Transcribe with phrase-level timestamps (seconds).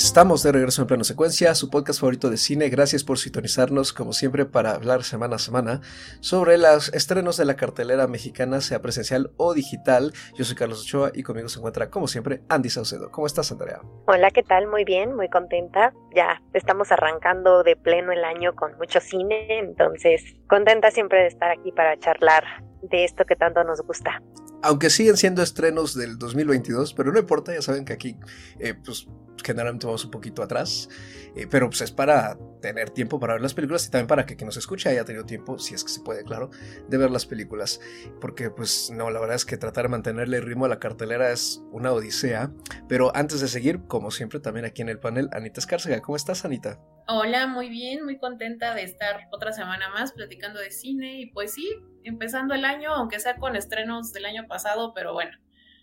[0.00, 2.70] Estamos de regreso en plano secuencia, su podcast favorito de cine.
[2.70, 5.82] Gracias por sintonizarnos, como siempre, para hablar semana a semana
[6.20, 10.14] sobre los estrenos de la cartelera mexicana, sea presencial o digital.
[10.34, 13.10] Yo soy Carlos Ochoa y conmigo se encuentra, como siempre, Andy Saucedo.
[13.10, 13.82] ¿Cómo estás, Andrea?
[14.06, 14.68] Hola, ¿qué tal?
[14.68, 15.92] Muy bien, muy contenta.
[16.16, 21.50] Ya estamos arrancando de pleno el año con mucho cine, entonces contenta siempre de estar
[21.50, 24.22] aquí para charlar de esto que tanto nos gusta.
[24.62, 28.16] Aunque siguen siendo estrenos del 2022, pero no importa, ya saben que aquí
[28.58, 29.06] eh, pues
[29.42, 30.88] generalmente vamos un poquito atrás,
[31.34, 34.36] eh, pero pues es para tener tiempo para ver las películas y también para que
[34.36, 36.50] quien nos escuche haya tenido tiempo, si es que se puede, claro,
[36.88, 37.80] de ver las películas.
[38.20, 41.30] Porque pues no, la verdad es que tratar de mantenerle el ritmo a la cartelera
[41.30, 42.52] es una odisea.
[42.88, 46.00] Pero antes de seguir, como siempre, también aquí en el panel, Anita Escárcega.
[46.00, 46.80] ¿Cómo estás, Anita?
[47.08, 51.52] Hola, muy bien, muy contenta de estar otra semana más platicando de cine y pues
[51.52, 51.68] sí,
[52.04, 55.36] empezando el año, aunque sea con estrenos del año pasado, pero bueno,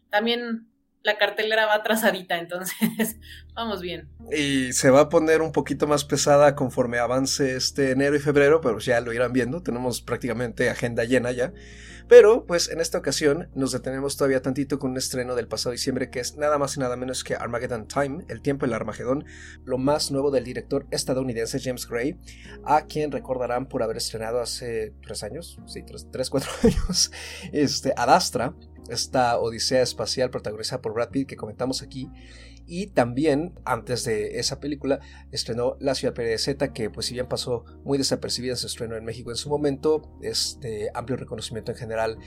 [0.10, 0.70] también
[1.04, 3.18] la cartelera va atrasadita, entonces
[3.54, 4.10] vamos bien.
[4.32, 8.62] Y se va a poner un poquito más pesada conforme avance este enero y febrero,
[8.62, 11.54] pero ya lo irán viendo, tenemos prácticamente agenda llena ya.
[12.08, 16.10] Pero, pues en esta ocasión nos detenemos todavía tantito con un estreno del pasado diciembre
[16.10, 19.26] que es nada más y nada menos que Armageddon Time, El tiempo del Armagedón,
[19.66, 22.18] lo más nuevo del director estadounidense James Gray,
[22.64, 27.12] a quien recordarán por haber estrenado hace tres años, sí, tres, tres cuatro años,
[27.52, 28.54] este, Adastra,
[28.90, 32.10] esta odisea espacial protagonizada por Brad Pitt que comentamos aquí.
[32.70, 35.00] Y también, antes de esa película,
[35.32, 39.32] estrenó La Ciudad Z, que pues si bien pasó muy desapercibida, se estrenó en México
[39.32, 42.18] en su momento, es de amplio reconocimiento en general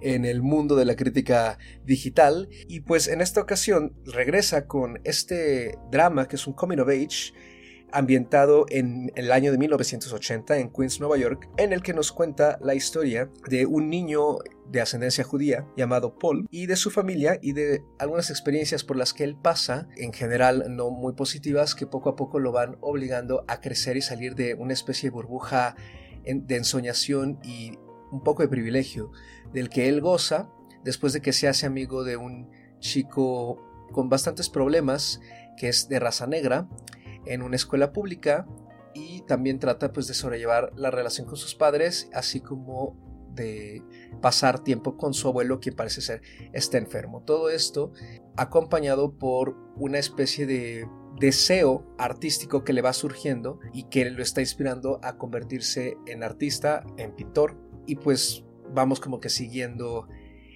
[0.00, 2.48] en el mundo de la crítica digital.
[2.66, 7.34] Y pues en esta ocasión regresa con este drama que es un coming of age,
[7.92, 12.58] ambientado en el año de 1980 en Queens, Nueva York, en el que nos cuenta
[12.62, 14.38] la historia de un niño
[14.68, 19.12] de ascendencia judía llamado Paul y de su familia y de algunas experiencias por las
[19.12, 23.44] que él pasa, en general no muy positivas, que poco a poco lo van obligando
[23.48, 25.74] a crecer y salir de una especie de burbuja
[26.24, 27.78] de ensoñación y
[28.12, 29.10] un poco de privilegio
[29.52, 30.50] del que él goza
[30.84, 33.58] después de que se hace amigo de un chico
[33.92, 35.20] con bastantes problemas
[35.56, 36.68] que es de raza negra
[37.26, 38.46] en una escuela pública
[38.94, 42.96] y también trata pues de sobrellevar la relación con sus padres, así como
[43.34, 43.82] de
[44.20, 46.22] pasar tiempo con su abuelo, quien parece ser
[46.52, 47.22] está enfermo.
[47.22, 47.92] Todo esto
[48.36, 50.86] acompañado por una especie de
[51.18, 56.84] deseo artístico que le va surgiendo y que lo está inspirando a convertirse en artista,
[56.96, 57.56] en pintor
[57.86, 60.08] y pues vamos como que siguiendo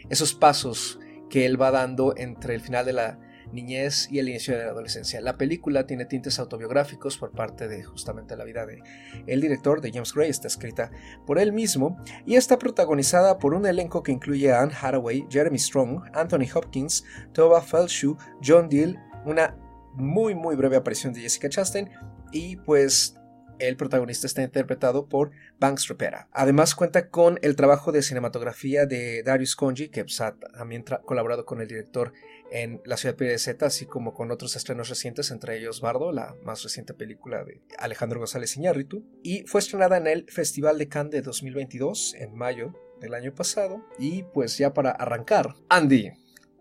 [0.08, 0.98] esos pasos
[1.28, 3.18] que él va dando entre el final de la
[3.52, 5.20] niñez y el inicio de la adolescencia.
[5.20, 8.82] La película tiene tintes autobiográficos por parte de justamente la vida de
[9.26, 10.90] el director de James Gray, está escrita
[11.26, 11.96] por él mismo
[12.26, 17.04] y está protagonizada por un elenco que incluye a Anne Hathaway, Jeremy Strong, Anthony Hopkins,
[17.32, 19.56] Tova Feldshuh, John Deal, una
[19.94, 21.90] muy muy breve aparición de Jessica Chastain
[22.32, 23.16] y pues
[23.58, 26.28] el protagonista está interpretado por Banks Repera.
[26.32, 31.44] Además cuenta con el trabajo de cinematografía de Darius Conji, que pues, ha también colaborado
[31.44, 32.12] con el director
[32.50, 36.36] en La ciudad de Z, así como con otros estrenos recientes, entre ellos Bardo, la
[36.42, 41.12] más reciente película de Alejandro González Iñárritu, y fue estrenada en el Festival de Cannes
[41.12, 43.84] de 2022, en mayo del año pasado.
[43.98, 46.12] Y pues ya para arrancar, Andy,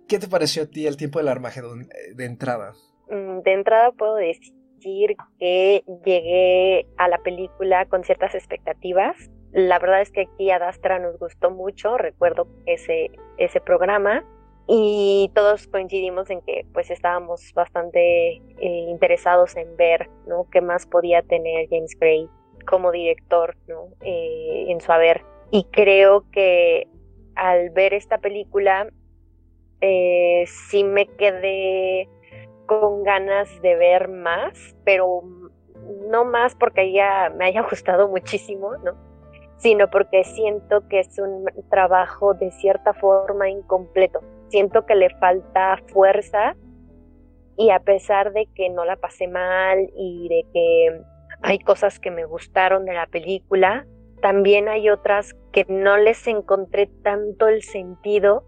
[0.07, 2.73] ¿qué te pareció a ti el tiempo del Armagedón eh, de entrada?
[3.09, 4.62] Mm, de entrada puedo decir
[5.39, 9.15] que llegué a la película con ciertas expectativas.
[9.51, 10.59] La verdad es que aquí a
[10.99, 14.23] nos gustó mucho, recuerdo ese, ese programa
[14.67, 20.47] y todos coincidimos en que pues estábamos bastante eh, interesados en ver ¿no?
[20.51, 22.29] qué más podía tener James Gray
[22.65, 23.89] como director ¿no?
[24.01, 25.21] Eh, en su haber.
[25.51, 26.87] Y creo que
[27.35, 28.87] al ver esta película
[29.81, 32.07] eh, sí me quedé
[32.65, 35.21] con ganas de ver más, pero
[36.09, 38.93] no más porque ella me haya gustado muchísimo, ¿no?
[39.63, 44.19] sino porque siento que es un trabajo de cierta forma incompleto.
[44.49, 46.57] Siento que le falta fuerza
[47.55, 51.01] y a pesar de que no la pasé mal y de que
[51.43, 53.87] hay cosas que me gustaron de la película,
[54.21, 58.43] también hay otras que no les encontré tanto el sentido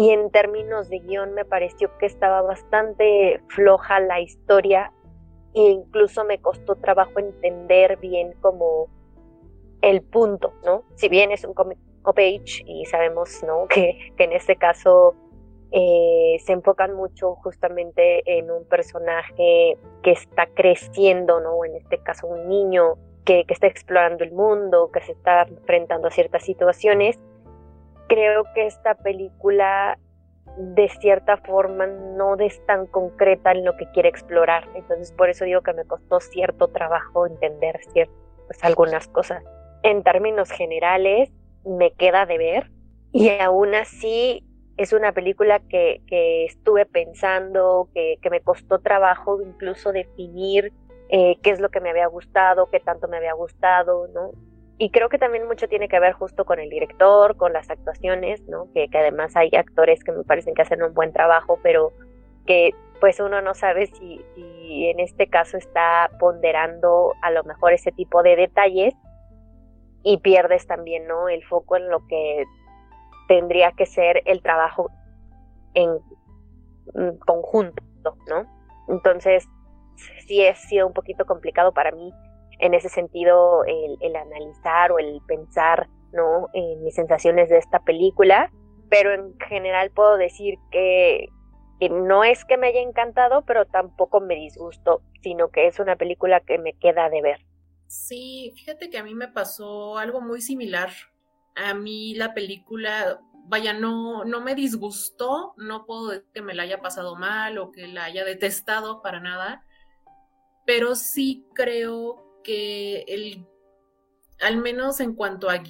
[0.00, 4.94] y en términos de guion me pareció que estaba bastante floja la historia
[5.52, 8.88] e incluso me costó trabajo entender bien como
[9.82, 10.84] el punto, ¿no?
[10.94, 13.66] Si bien es un comic page y sabemos, ¿no?
[13.68, 15.16] Que, que en este caso
[15.70, 21.62] eh, se enfocan mucho justamente en un personaje que está creciendo, ¿no?
[21.66, 22.94] En este caso un niño
[23.26, 27.18] que, que está explorando el mundo, que se está enfrentando a ciertas situaciones
[28.10, 29.96] creo que esta película
[30.58, 34.68] de cierta forma no es tan concreta en lo que quiere explorar.
[34.74, 38.16] Entonces por eso digo que me costó cierto trabajo entender ciertas,
[38.46, 39.44] pues, algunas cosas.
[39.84, 41.30] En términos generales,
[41.64, 42.70] me queda de ver
[43.12, 44.44] y aún así
[44.76, 50.72] es una película que, que estuve pensando, que, que, me costó trabajo incluso definir
[51.10, 54.32] eh, qué es lo que me había gustado, qué tanto me había gustado, ¿no?
[54.82, 58.40] Y creo que también mucho tiene que ver justo con el director, con las actuaciones,
[58.48, 58.72] ¿no?
[58.72, 61.92] Que, que además hay actores que me parecen que hacen un buen trabajo, pero
[62.46, 67.74] que pues uno no sabe si, si en este caso está ponderando a lo mejor
[67.74, 68.94] ese tipo de detalles
[70.02, 71.28] y pierdes también, ¿no?
[71.28, 72.46] El foco en lo que
[73.28, 74.90] tendría que ser el trabajo
[75.74, 75.98] en
[77.18, 77.82] conjunto,
[78.30, 78.46] ¿no?
[78.88, 79.46] Entonces,
[80.26, 82.14] sí ha sido un poquito complicado para mí
[82.60, 86.48] en ese sentido el, analizar o el pensar, ¿no?
[86.52, 88.52] En mis sensaciones de esta película,
[88.88, 91.28] pero en general puedo decir que,
[91.78, 95.96] que no es que me haya encantado, pero tampoco me disgustó, sino que es una
[95.96, 97.46] película que me queda de ver.
[97.86, 100.90] Sí, fíjate que a mí me pasó algo muy similar
[101.54, 106.62] a mí la película, vaya, no, no me disgustó, no puedo decir que me la
[106.64, 109.64] haya pasado mal o que la haya detestado para nada,
[110.66, 113.46] pero sí creo que el,
[114.40, 115.62] al menos en cuanto a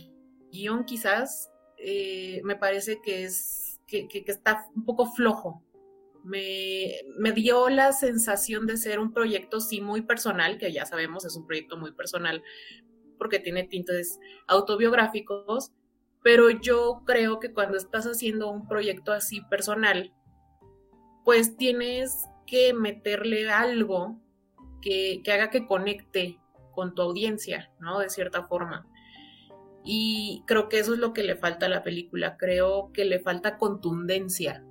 [0.51, 5.63] guion quizás, eh, me parece que es, que, que, está un poco flojo.
[6.23, 11.25] Me, me, dio la sensación de ser un proyecto sí muy personal, que ya sabemos
[11.25, 12.43] es un proyecto muy personal
[13.21, 15.73] porque tiene tintes autobiográficos,
[16.23, 20.13] pero yo creo que cuando estás haciendo un proyecto así personal,
[21.25, 24.19] pues tienes que meterle algo
[24.83, 26.39] que, haga que conecte
[26.73, 28.01] con tu audiencia, ¿no?
[28.01, 28.87] De cierta forma.
[29.85, 32.37] Y creo que eso es lo que le falta a la película.
[32.37, 34.65] Creo que le falta contundencia.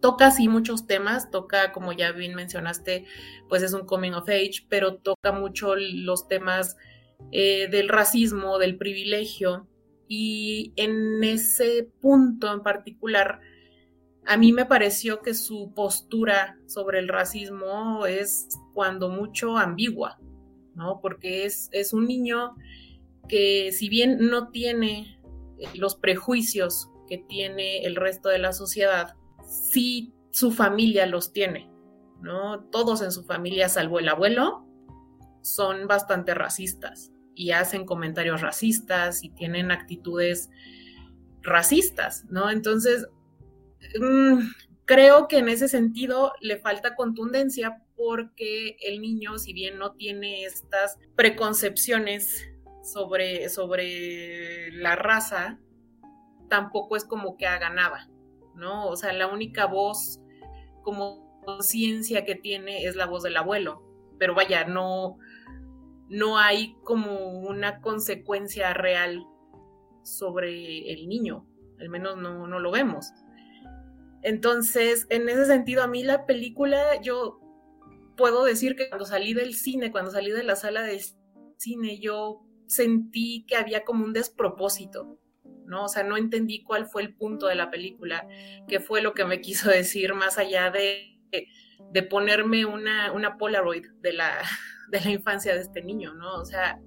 [0.00, 3.04] Toca sí muchos temas, toca, como ya bien mencionaste,
[3.48, 6.76] pues es un coming of age, pero toca mucho los temas
[7.32, 9.66] eh, del racismo, del privilegio,
[10.08, 13.40] y en ese punto en particular,
[14.26, 20.18] a mí me pareció que su postura sobre el racismo es cuando mucho ambigua,
[20.78, 21.00] ¿no?
[21.02, 22.54] Porque es, es un niño
[23.28, 25.20] que si bien no tiene
[25.74, 31.70] los prejuicios que tiene el resto de la sociedad, sí su familia los tiene,
[32.22, 32.60] ¿no?
[32.70, 34.64] Todos en su familia, salvo el abuelo,
[35.42, 40.50] son bastante racistas y hacen comentarios racistas y tienen actitudes
[41.42, 42.50] racistas, ¿no?
[42.50, 43.06] Entonces,
[44.00, 44.38] mm,
[44.84, 50.44] creo que en ese sentido le falta contundencia porque el niño, si bien no tiene
[50.44, 52.48] estas preconcepciones
[52.82, 55.58] sobre, sobre la raza,
[56.48, 58.08] tampoco es como que haga nada,
[58.54, 58.86] ¿no?
[58.86, 60.20] O sea, la única voz
[60.82, 63.82] como conciencia que tiene es la voz del abuelo,
[64.16, 65.18] pero vaya, no,
[66.08, 69.26] no hay como una consecuencia real
[70.02, 71.46] sobre el niño,
[71.80, 73.12] al menos no, no lo vemos.
[74.22, 77.40] Entonces, en ese sentido, a mí la película, yo
[78.18, 81.02] puedo decir que cuando salí del cine, cuando salí de la sala de
[81.56, 85.18] cine, yo sentí que había como un despropósito,
[85.64, 85.84] ¿no?
[85.84, 88.28] O sea, no entendí cuál fue el punto de la película,
[88.66, 91.22] qué fue lo que me quiso decir más allá de,
[91.92, 94.38] de ponerme una, una Polaroid de la,
[94.90, 96.40] de la infancia de este niño, ¿no?
[96.40, 96.80] O sea,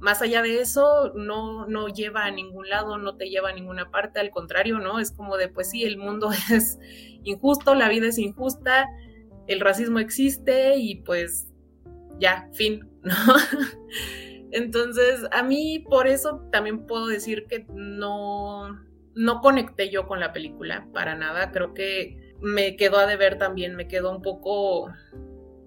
[0.00, 3.88] más allá de eso, no, no lleva a ningún lado, no te lleva a ninguna
[3.92, 4.98] parte, al contrario, ¿no?
[4.98, 6.78] Es como de, pues sí, el mundo es
[7.22, 8.88] injusto, la vida es injusta,
[9.46, 11.48] el racismo existe y pues
[12.18, 13.14] ya, fin, ¿no?
[14.50, 18.68] Entonces, a mí por eso también puedo decir que no,
[19.14, 23.76] no conecté yo con la película para nada, creo que me quedó a deber también,
[23.76, 24.90] me quedó un poco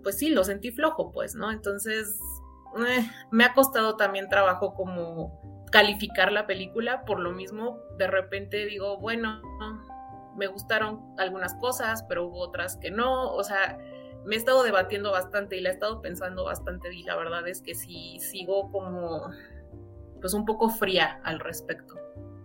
[0.05, 1.51] pues sí, lo sentí flojo, pues, ¿no?
[1.51, 2.19] Entonces,
[2.87, 8.67] eh, me ha costado también trabajo como calificar la película, por lo mismo, de repente
[8.67, 9.41] digo, bueno,
[10.35, 13.77] me gustaron algunas cosas, pero hubo otras que no, o sea,
[14.25, 17.61] me he estado debatiendo bastante y la he estado pensando bastante y la verdad es
[17.61, 19.29] que sí sigo como
[20.19, 21.95] pues un poco fría al respecto.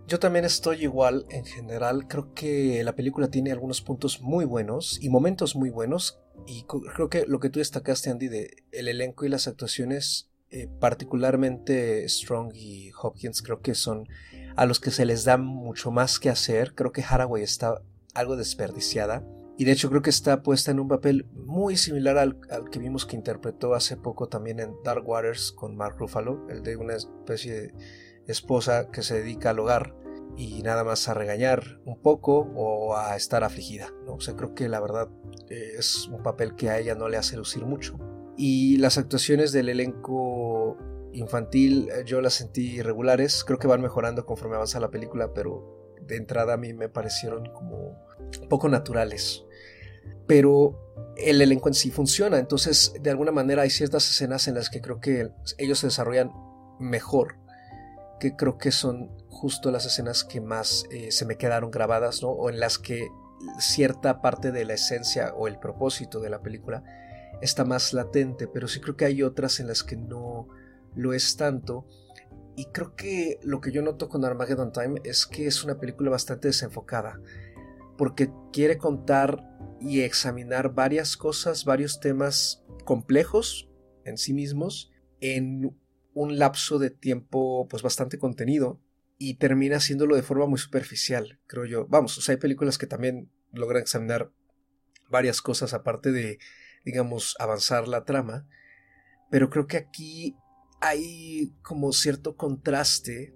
[0.07, 5.01] Yo también estoy igual en general, creo que la película tiene algunos puntos muy buenos
[5.01, 9.25] y momentos muy buenos y creo que lo que tú destacaste, Andy, de el elenco
[9.25, 14.07] y las actuaciones, eh, particularmente Strong y Hopkins, creo que son
[14.55, 16.73] a los que se les da mucho más que hacer.
[16.75, 17.81] Creo que Haraway está
[18.13, 19.23] algo desperdiciada.
[19.57, 22.79] Y de hecho creo que está puesta en un papel muy similar al, al, que
[22.79, 26.95] vimos que interpretó hace poco también en Dark Waters con Mark Ruffalo, el de una
[26.95, 27.73] especie de
[28.25, 29.95] esposa que se dedica al hogar.
[30.37, 33.93] y nada más a regañar un poco o a estar afligida.
[34.05, 34.13] ¿no?
[34.13, 35.09] O creo que la verdad
[35.49, 37.99] eh, es un papel que a ella no le hace lucir mucho.
[38.37, 40.50] Y las actuaciones del elenco
[41.13, 45.95] infantil eh, yo las sentí irregulares, creo que van mejorando conforme avanza la película, pero
[46.01, 47.97] de entrada a mí me parecieron como
[48.49, 49.43] poco naturales.
[50.27, 54.69] Pero el elenco en sí funciona, entonces de alguna manera hay ciertas escenas en las
[54.69, 56.31] que creo que ellos se desarrollan
[56.79, 57.35] mejor,
[58.19, 62.29] que creo que son justo las escenas que más eh, se me quedaron grabadas, ¿no?
[62.29, 63.07] O en las que
[63.59, 66.83] cierta parte de la esencia o el propósito de la película
[67.41, 70.47] está más latente, pero sí creo que hay otras en las que no
[70.95, 71.87] lo es tanto.
[72.55, 76.11] Y creo que lo que yo noto con Armageddon Time es que es una película
[76.11, 77.19] bastante desenfocada,
[77.97, 79.47] porque quiere contar
[79.79, 83.69] y examinar varias cosas, varios temas complejos
[84.05, 85.77] en sí mismos, en
[86.13, 88.81] un lapso de tiempo pues bastante contenido
[89.17, 91.87] y termina haciéndolo de forma muy superficial, creo yo.
[91.87, 94.31] Vamos, o sea, hay películas que también logran examinar
[95.09, 96.39] varias cosas aparte de,
[96.85, 98.47] digamos, avanzar la trama,
[99.29, 100.35] pero creo que aquí
[100.81, 103.33] hay como cierto contraste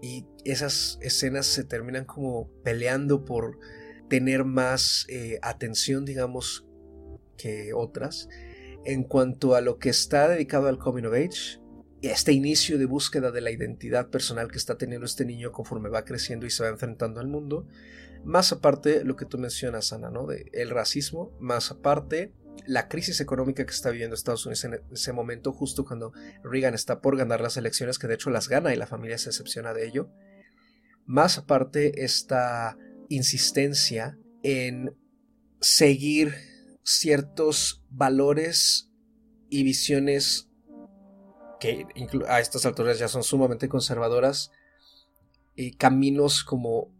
[0.00, 3.58] y esas escenas se terminan como peleando por
[4.08, 6.66] tener más eh, atención, digamos,
[7.36, 8.28] que otras.
[8.84, 11.60] En cuanto a lo que está dedicado al Coming of Age,
[12.02, 16.04] este inicio de búsqueda de la identidad personal que está teniendo este niño conforme va
[16.04, 17.66] creciendo y se va enfrentando al mundo,
[18.24, 20.28] más aparte lo que tú mencionas, Ana, ¿no?
[20.30, 22.32] El racismo, más aparte
[22.66, 27.00] la crisis económica que está viviendo Estados Unidos en ese momento, justo cuando Reagan está
[27.00, 29.86] por ganar las elecciones, que de hecho las gana y la familia se excepciona de
[29.86, 30.10] ello,
[31.06, 32.76] más aparte esta
[33.08, 34.96] insistencia en
[35.60, 36.34] seguir
[36.84, 38.90] ciertos valores
[39.48, 40.48] y visiones
[41.58, 41.86] que
[42.28, 44.50] a estas alturas ya son sumamente conservadoras,
[45.54, 46.90] y caminos como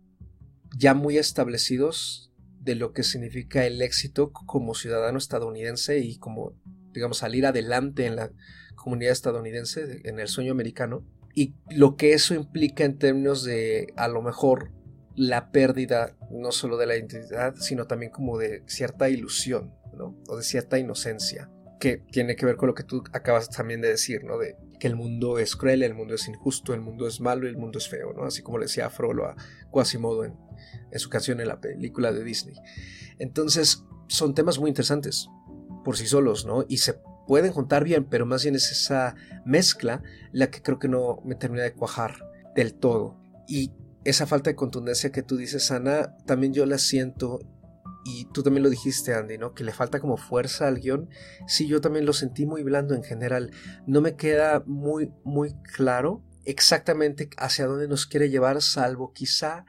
[0.76, 2.29] ya muy establecidos
[2.60, 6.54] de lo que significa el éxito como ciudadano estadounidense y como,
[6.92, 8.30] digamos, salir adelante en la
[8.76, 14.08] comunidad estadounidense, en el sueño americano, y lo que eso implica en términos de, a
[14.08, 14.72] lo mejor,
[15.16, 20.16] la pérdida no solo de la identidad, sino también como de cierta ilusión, ¿no?
[20.28, 23.88] O de cierta inocencia que tiene que ver con lo que tú acabas también de
[23.88, 24.38] decir, ¿no?
[24.80, 27.56] Que el mundo es cruel, el mundo es injusto, el mundo es malo y el
[27.56, 28.24] mundo es feo, ¿no?
[28.24, 29.36] Así como le decía Frollo a
[29.70, 30.36] Quasimodo en,
[30.90, 32.56] en su canción en la película de Disney.
[33.18, 35.28] Entonces, son temas muy interesantes
[35.84, 36.64] por sí solos, ¿no?
[36.68, 36.94] Y se
[37.26, 41.36] pueden juntar bien, pero más bien es esa mezcla la que creo que no me
[41.36, 43.20] termina de cuajar del todo.
[43.46, 43.72] Y
[44.04, 47.38] esa falta de contundencia que tú dices, Ana, también yo la siento
[48.04, 49.54] y tú también lo dijiste, Andy, ¿no?
[49.54, 51.08] Que le falta como fuerza al guion.
[51.46, 53.50] Sí, yo también lo sentí muy blando en general.
[53.86, 59.66] No me queda muy, muy claro exactamente hacia dónde nos quiere llevar, salvo quizá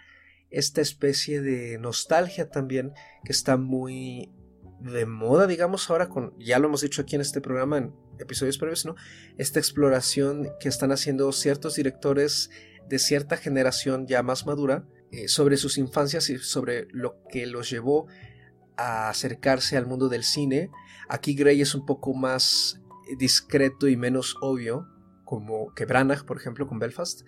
[0.50, 4.32] esta especie de nostalgia también que está muy
[4.80, 8.58] de moda, digamos, ahora con, ya lo hemos dicho aquí en este programa en episodios
[8.58, 8.96] previos, ¿no?
[9.38, 12.50] Esta exploración que están haciendo ciertos directores
[12.88, 17.70] de cierta generación ya más madura, eh, sobre sus infancias y sobre lo que los
[17.70, 18.08] llevó
[18.78, 20.70] a acercarse al mundo del cine.
[21.10, 22.82] Aquí Grey es un poco más
[23.18, 24.88] discreto y menos obvio,
[25.26, 27.22] como que Branagh, por ejemplo, con Belfast,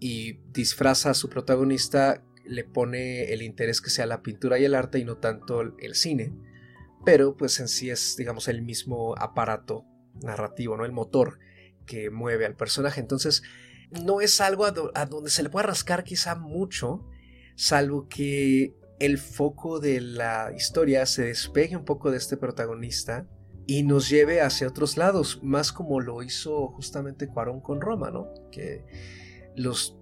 [0.00, 4.74] y disfraza a su protagonista, le pone el interés que sea la pintura y el
[4.74, 6.32] arte y no tanto el cine,
[7.04, 9.84] pero pues en sí es, digamos, el mismo aparato
[10.22, 10.84] narrativo, ¿no?
[10.84, 11.38] El motor
[11.86, 13.00] que mueve al personaje.
[13.00, 13.42] Entonces,
[14.02, 17.04] no es algo a, donde se le pueda rascar quizá mucho,
[17.56, 23.26] salvo que el foco de la historia se despegue un poco de este protagonista
[23.66, 28.28] y nos lleve hacia otros lados, más como lo hizo justamente Cuarón con Roma, ¿no?
[28.50, 28.84] Que
[29.56, 29.96] los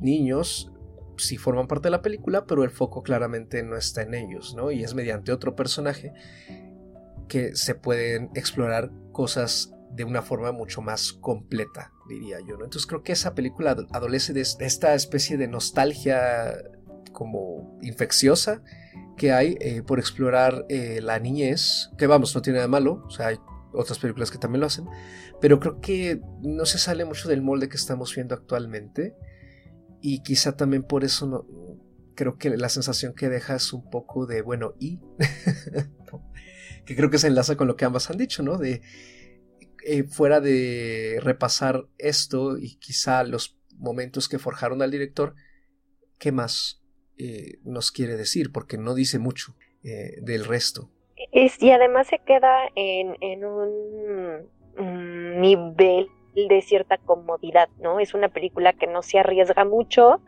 [0.00, 0.72] niños
[1.16, 4.70] sí forman parte de la película, pero el foco claramente no está en ellos, ¿no?
[4.70, 6.12] Y es mediante otro personaje
[7.28, 12.56] que se pueden explorar cosas de una forma mucho más completa, diría yo.
[12.56, 12.64] ¿no?
[12.64, 16.54] Entonces creo que esa película adolece de esta especie de nostalgia
[17.12, 18.62] como infecciosa
[19.16, 23.10] que hay eh, por explorar eh, la niñez, que vamos, no tiene nada malo, o
[23.10, 23.38] sea, hay
[23.72, 24.86] otras películas que también lo hacen,
[25.40, 29.16] pero creo que no se sale mucho del molde que estamos viendo actualmente
[30.00, 31.46] y quizá también por eso no,
[32.14, 35.00] creo que la sensación que deja es un poco de, bueno, y,
[36.84, 38.58] que creo que se enlaza con lo que ambas han dicho, ¿no?
[39.90, 45.34] Eh, fuera de repasar esto y quizá los momentos que forjaron al director,
[46.18, 46.82] ¿qué más
[47.16, 48.52] eh, nos quiere decir?
[48.52, 50.90] Porque no dice mucho eh, del resto.
[51.32, 57.98] y además se queda en, un, nivel de cierta comodidad, ¿no?
[57.98, 60.20] Es una película que no se arriesga mucho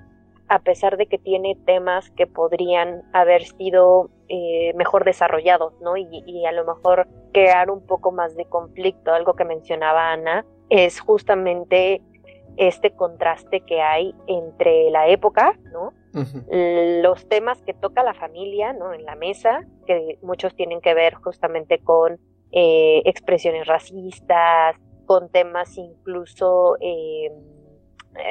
[0.49, 5.97] a pesar de que tiene temas que podrían haber sido eh, mejor desarrollados, ¿no?
[5.97, 11.01] Y, a lo mejor crear un poco más de conflicto, algo que mencionaba Ana, es
[11.01, 12.01] justamente
[12.57, 15.93] este contraste que hay entre la época, ¿no?
[17.03, 18.95] Los temas que toca la familia, ¿no?
[18.95, 22.21] En la mesa, que muchos tienen que ver justamente con
[22.53, 27.33] eh, expresiones racistas, con temas incluso eh,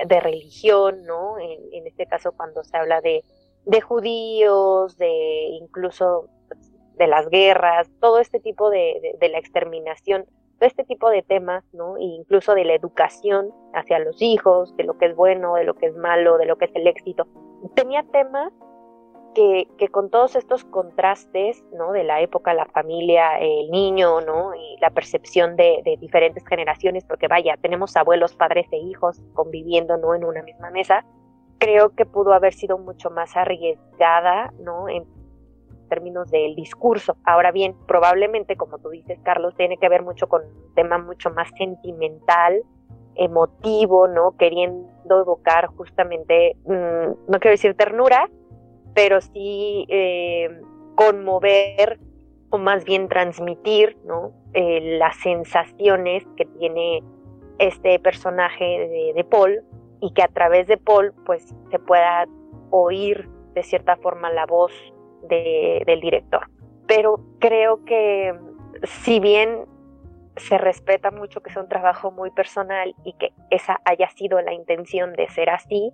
[0.08, 1.38] de religión, ¿no?
[1.40, 3.22] En, este caso cuando se habla de,
[3.66, 10.26] de judíos, de incluso pues, de las guerras, todo este tipo de, de, la exterminación,
[10.58, 11.98] todo este tipo de temas, ¿no?
[11.98, 15.76] E incluso de la educación hacia los hijos, de lo que es bueno, de lo
[15.76, 17.28] que es malo, de lo que es el éxito.
[17.76, 18.52] Tenía temas
[19.34, 21.92] que, con todos estos contrastes, ¿no?
[21.92, 24.54] De la época, la familia, el niño, ¿no?
[24.56, 30.16] Y la percepción de, diferentes generaciones, porque vaya, tenemos abuelos, padres e hijos conviviendo, ¿no?
[30.16, 31.06] En una misma mesa,
[31.60, 34.90] creo que pudo haber sido mucho más arriesgada, ¿no?
[34.90, 35.06] En
[35.90, 37.18] términos del discurso.
[37.24, 41.32] Ahora bien, probablemente, como tú dices, Carlos, tiene que ver mucho con un tema mucho
[41.32, 42.64] más sentimental,
[43.16, 44.38] emotivo, ¿no?
[44.38, 48.30] Queriendo evocar justamente, mm, no quiero decir ternura,
[48.94, 50.62] pero sí eh,
[50.96, 52.00] conmover
[52.50, 54.34] o más bien transmitir ¿no?
[54.54, 57.04] Eh, las sensaciones que tiene
[57.60, 59.64] este personaje de, Paul
[60.02, 62.26] y que a través de Paul pues se pueda
[62.70, 64.72] oír de cierta forma la voz
[65.24, 66.48] del director.
[66.88, 68.34] Pero creo que
[68.84, 69.66] si bien
[70.38, 74.54] se respeta mucho que es un trabajo muy personal y que esa haya sido la
[74.54, 75.94] intención de ser así,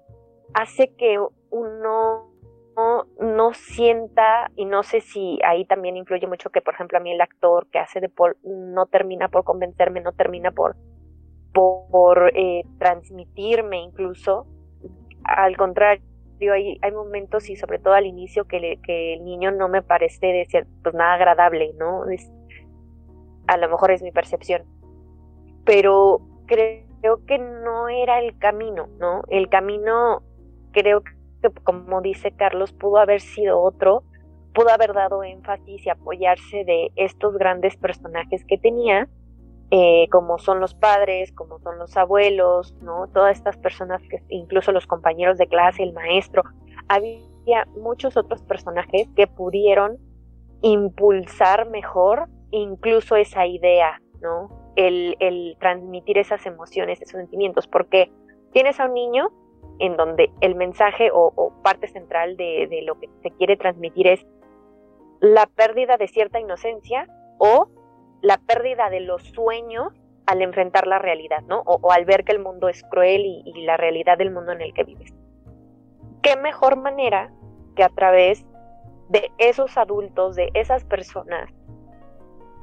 [0.54, 1.20] hace que
[1.50, 2.36] uno
[3.20, 7.12] no, sienta, y no sé si ahí también influye mucho que, por ejemplo, a mí
[7.14, 10.76] el actor que hace de Paul no termina por convencerme, no termina por,
[11.56, 14.46] por, eh, transmitirme incluso.
[15.24, 16.04] Al contrario,
[16.52, 20.68] hay, momentos y sobre todo al inicio que, que el niño no me parece de
[20.84, 22.04] pues nada agradable, ¿no?
[23.48, 24.63] A lo mejor es mi percepción.
[25.63, 29.24] Pero creo que no era el camino, ¿no?
[29.30, 30.22] El camino
[30.72, 31.12] creo que
[31.63, 34.04] como dice Carlos, pudo haber sido otro,
[34.54, 39.08] pudo haber dado énfasis y apoyarse de estos grandes personajes que tenía,
[39.71, 43.08] eh, como son los padres, como son los abuelos, ¿no?
[43.08, 46.43] Todas estas personas, que incluso los compañeros de clase, el maestro,
[46.88, 49.97] había muchos otros personajes que pudieron
[50.62, 54.49] impulsar mejor incluso esa idea, ¿no?
[54.75, 58.12] El, el transmitir esas emociones, esos sentimientos, porque
[58.51, 59.30] tienes a un niño
[59.80, 64.25] en donde el mensaje o, parte central de, lo que se quiere transmitir es
[65.19, 67.67] la pérdida de cierta inocencia o
[68.21, 69.93] la pérdida de los sueños
[70.25, 71.62] al enfrentar la realidad, ¿no?
[71.65, 74.73] O, al ver que el mundo es cruel y, la realidad del mundo en el
[74.73, 75.13] que vives.
[76.21, 77.32] ¿Qué mejor manera
[77.75, 78.45] que a través
[79.10, 81.49] de esos adultos, de esas personas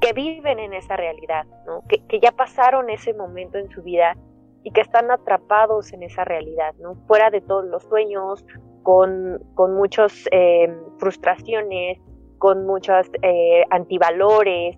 [0.01, 1.83] que viven en esa realidad, ¿no?
[1.87, 4.17] Que, que ya pasaron ese momento en su vida
[4.63, 6.95] y que están atrapados en esa realidad, ¿no?
[7.07, 8.43] Fuera de todos los sueños,
[8.83, 11.99] con, con muchas eh, frustraciones,
[12.37, 14.77] con muchos eh, antivalores,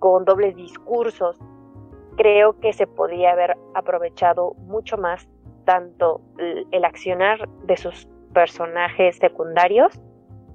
[0.00, 1.38] con dobles discursos.
[2.16, 5.28] Creo que se podría haber aprovechado mucho más
[5.64, 10.00] tanto el, accionar de sus personajes secundarios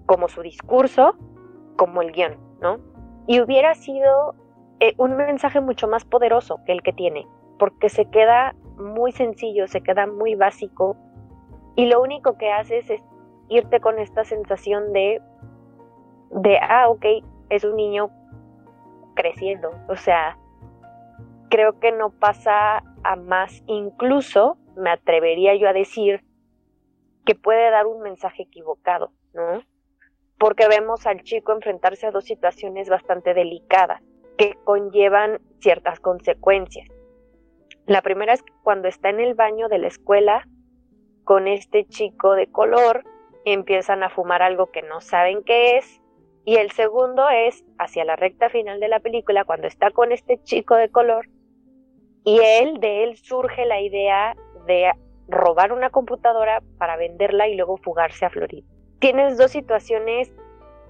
[0.06, 1.16] como su discurso,
[1.78, 2.80] como el guion, ¿no?
[3.28, 4.36] Y hubiera sido
[4.82, 7.26] eh, un mensaje mucho más poderoso que el que tiene
[7.58, 10.98] porque se queda muy sencillo, se queda muy básico
[11.76, 13.02] y lo único que haces es
[13.50, 15.22] irte con esta sensación de,
[16.32, 17.06] de, ah, ok,
[17.50, 18.10] es un niño
[19.16, 20.38] creciendo, o sea,
[21.50, 26.24] creo que no pasa a más, incluso me atrevería yo a decir
[27.26, 29.64] que puede dar un mensaje equivocado, ¿no?
[30.38, 34.02] Porque vemos al chico enfrentarse a dos situaciones bastante delicadas
[34.38, 36.88] que conllevan ciertas consecuencias.
[37.86, 40.48] La primera es cuando está en el baño de la escuela
[41.24, 43.04] con este chico de color,
[43.46, 46.02] empiezan a fumar algo que no saben qué es.
[46.46, 50.40] Y el segundo es hacia la recta final de la película, cuando está con este
[50.44, 51.28] chico de color,
[52.24, 54.36] y él, de él surge la idea
[54.68, 54.92] de
[55.28, 58.66] robar una computadora para venderla y luego fugarse a Florida.
[59.00, 60.32] Tienes dos situaciones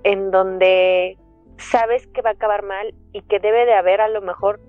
[0.04, 1.18] en donde
[1.58, 4.60] sabes que va a acabar mal y que debe de haber a lo mejor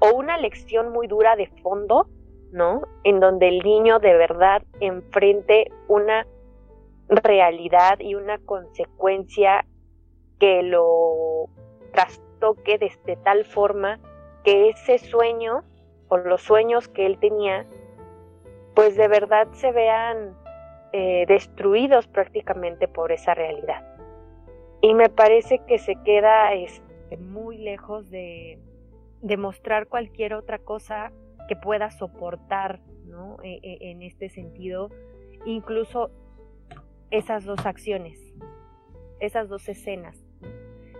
[0.00, 2.08] o una lección muy dura de fondo,
[2.52, 2.82] ¿no?
[3.04, 6.26] En donde el niño de verdad enfrente una
[7.08, 9.64] realidad y una consecuencia
[10.38, 11.48] que lo
[11.92, 13.98] trastoque de, tal forma
[14.44, 15.64] que ese sueño
[16.08, 17.66] o los sueños que él tenía,
[18.74, 20.36] pues de verdad se vean
[20.92, 23.84] eh, destruidos prácticamente por esa realidad.
[24.80, 28.60] Y me parece que se queda este, muy lejos de,
[29.22, 31.12] de mostrar cualquier otra cosa
[31.48, 33.38] que pueda soportar ¿no?
[33.42, 34.90] E, e, en este sentido,
[35.44, 36.10] incluso
[37.10, 38.18] esas dos acciones,
[39.18, 40.27] esas dos escenas.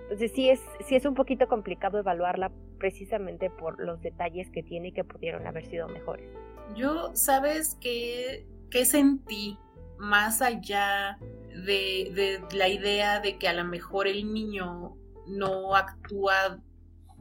[0.09, 4.93] Entonces sí es, sí es un poquito complicado evaluarla precisamente por los detalles que tiene
[4.93, 6.31] que pudieron haber sido mejores.
[6.75, 9.59] Yo, ¿sabes qué, qué sentí
[9.99, 11.19] más allá
[11.67, 16.59] de, de la idea de que a lo mejor el niño no actúa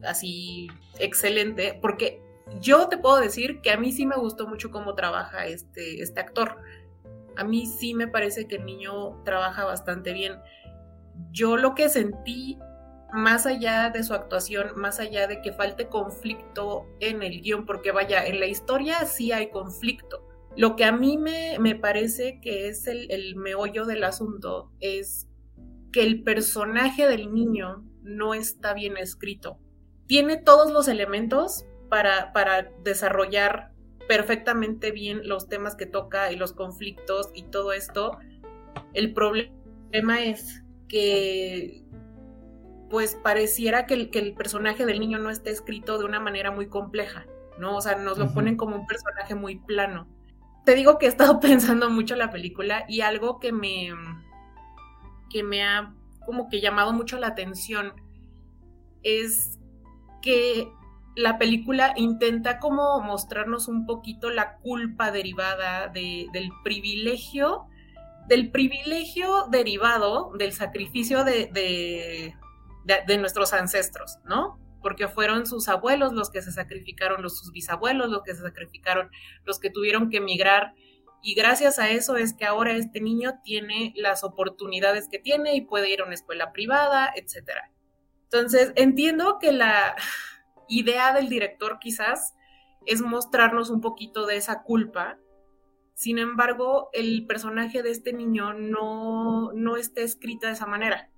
[0.04, 1.78] así excelente?
[1.82, 2.21] Porque
[2.62, 6.21] yo te puedo decir que a mí sí me gustó mucho cómo trabaja este, este
[6.21, 6.58] actor.
[7.36, 10.36] A mí sí me parece que el niño trabaja bastante bien.
[11.32, 12.58] Yo lo que sentí,
[13.13, 17.91] más allá de su actuación, más allá de que falte conflicto en el guion, porque
[17.91, 20.28] vaya, en la historia sí hay conflicto.
[20.56, 25.28] Lo que a mí me, me parece que es el, el meollo del asunto es
[25.91, 29.60] que el personaje del niño no está bien escrito.
[30.08, 33.72] Tiene todos los elementos, para, para desarrollar
[34.08, 38.17] perfectamente bien los temas que toca y los conflictos y todo esto.
[38.93, 41.84] El problema es que
[42.89, 46.52] pues pareciera que el, que el personaje del niño no está escrito de una manera
[46.52, 47.26] muy compleja,
[47.58, 47.76] ¿no?
[47.76, 50.08] O sea, nos lo ponen como un personaje muy plano.
[50.65, 53.89] Te digo que he estado pensando mucho en la película y algo que me,
[55.30, 55.93] que me ha
[56.26, 57.93] como que llamado mucho la atención
[59.02, 59.58] es
[60.21, 60.69] que
[61.15, 67.65] la película intenta como mostrarnos un poquito la culpa derivada del privilegio,
[68.28, 72.36] del privilegio derivado del sacrificio de, de,
[73.17, 74.60] nuestros ancestros, ¿no?
[74.82, 79.10] Porque fueron sus abuelos los que se sacrificaron, los, sus bisabuelos los que se sacrificaron,
[79.43, 80.73] los que tuvieron que emigrar.
[81.21, 85.62] Y gracias a eso es que ahora este niño tiene las oportunidades que tiene y
[85.62, 87.50] puede ir a una escuela privada, etc.
[88.23, 89.95] Entonces, entiendo que la,
[90.67, 92.36] idea del director quizás
[92.86, 95.17] es mostrarnos un poquito de esa culpa.
[95.93, 101.10] Sin embargo, el personaje de este niño no, no está escrita de esa manera.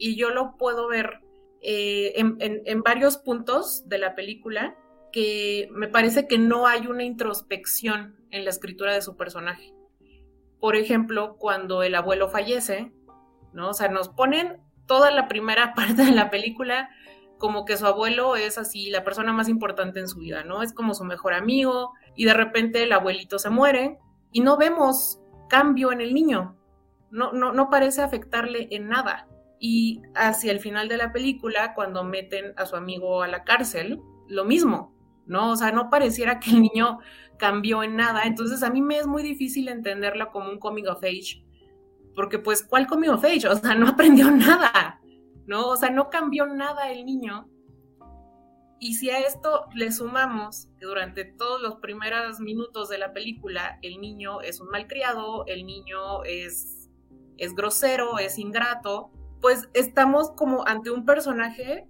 [0.00, 1.20] Y yo lo puedo ver
[1.60, 4.74] eh, en, varios puntos de la película
[5.12, 9.74] que me parece que no hay una introspección en la escritura de su personaje.
[10.58, 12.92] Por ejemplo, cuando el abuelo fallece,
[13.52, 13.68] ¿no?
[13.68, 16.88] O sea, nos ponen toda la primera parte de la película
[17.36, 20.62] como que su abuelo es así la persona más importante en su vida, ¿no?
[20.62, 23.98] Es como su mejor amigo y de repente el abuelito se muere
[24.32, 26.56] y no vemos cambio en el niño,
[27.10, 29.26] no, no, no parece afectarle en nada.
[29.60, 34.00] Y hacia el final de la película, cuando meten a su amigo a la cárcel,
[34.26, 34.96] lo mismo,
[35.26, 35.52] ¿no?
[35.52, 36.98] O sea, no pareciera que el niño
[37.38, 38.22] cambió en nada.
[38.24, 41.44] Entonces a mí me es muy difícil entenderla como un coming of age,
[42.16, 43.46] porque pues, ¿cuál coming of age?
[43.46, 45.00] O sea, no aprendió nada.
[45.50, 45.66] ¿no?
[45.66, 47.48] O sea, no cambió nada el niño.
[48.78, 53.80] Y si a esto le sumamos que durante todos los primeros minutos de la película
[53.82, 56.88] el niño es un malcriado, el niño es,
[57.36, 59.10] es grosero, es ingrato,
[59.40, 61.86] pues estamos como ante un personaje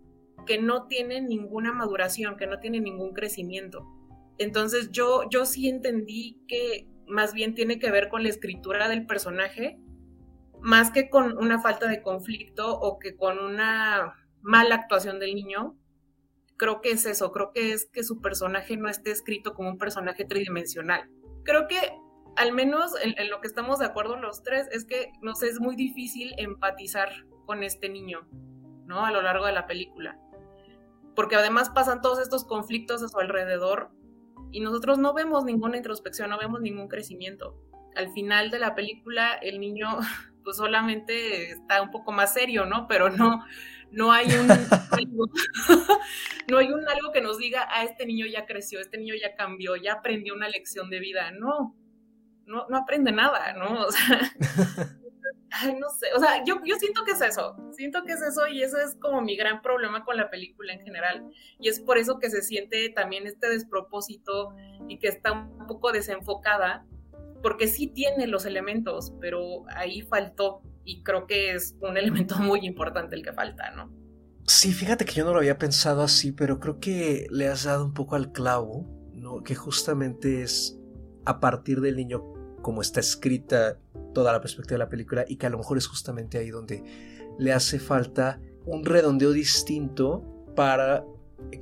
[0.46, 3.86] que no tiene ninguna maduración, que no tiene ningún crecimiento.
[4.38, 9.06] Entonces yo, yo sí entendí que más bien tiene que ver con la escritura del
[9.06, 9.78] personaje
[10.60, 15.76] más que con una falta de conflicto o que con una mala actuación del niño,
[16.56, 19.78] creo que es eso, creo que es que su personaje no esté escrito como un
[19.78, 21.08] personaje tridimensional.
[21.44, 21.78] Creo que
[22.36, 25.76] al menos en, lo que estamos de acuerdo los tres es que nos es muy
[25.76, 27.10] difícil empatizar
[27.50, 28.28] con este niño,
[28.86, 29.04] ¿no?
[29.04, 30.16] A lo largo de la película.
[31.16, 33.90] Porque además pasan todos estos conflictos a su alrededor
[34.52, 37.60] y nosotros no vemos ninguna introspección, no vemos ningún crecimiento.
[37.96, 39.98] Al final de la película el niño
[40.44, 42.86] pues solamente está un poco más serio, ¿no?
[42.86, 43.44] Pero no,
[43.90, 44.46] no hay un
[46.48, 49.34] no hay un algo que nos diga, ah, este niño ya creció, este niño ya
[49.34, 51.32] cambió, ya aprendió una lección de vida.
[51.32, 51.74] No,
[52.46, 53.84] no, no aprende nada, ¿no?
[53.86, 54.20] O sea,
[55.52, 58.46] ay, no sé, o sea, yo, yo siento que es eso, siento que es eso
[58.46, 61.30] y eso es como mi gran problema con la película en general.
[61.58, 64.54] Y es por eso que se siente también este despropósito
[64.88, 66.86] y que está un poco desenfocada
[67.42, 72.66] porque sí tiene los elementos, pero ahí faltó y creo que es un elemento muy
[72.66, 73.90] importante el que falta, ¿no?
[74.46, 77.84] Sí, fíjate que yo no lo había pensado así, pero creo que le has dado
[77.84, 79.42] un poco al clavo, ¿no?
[79.42, 80.76] Que justamente es
[81.24, 83.78] a partir del niño como está escrita
[84.14, 86.82] toda la perspectiva de la película y que a lo mejor es justamente ahí donde
[87.38, 91.04] le hace falta un redondeo distinto para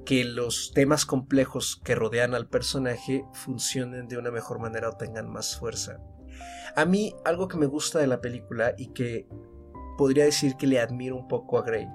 [0.04, 5.30] que los temas complejos que rodean al personaje funcionen de una mejor manera o tengan
[5.30, 6.00] más fuerza.
[6.74, 9.28] A mí algo que me gusta de la película y que
[9.96, 11.86] podría decir que le admiro un poco a Grey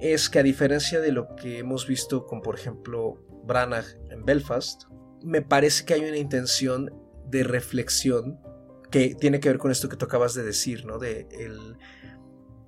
[0.00, 4.84] es que a diferencia de lo que hemos visto con por ejemplo Branagh en Belfast,
[5.22, 6.90] me parece que hay una intención
[7.30, 8.38] de reflexión
[8.90, 10.98] que tiene que ver con esto que tú acabas de decir, ¿no?
[10.98, 11.28] De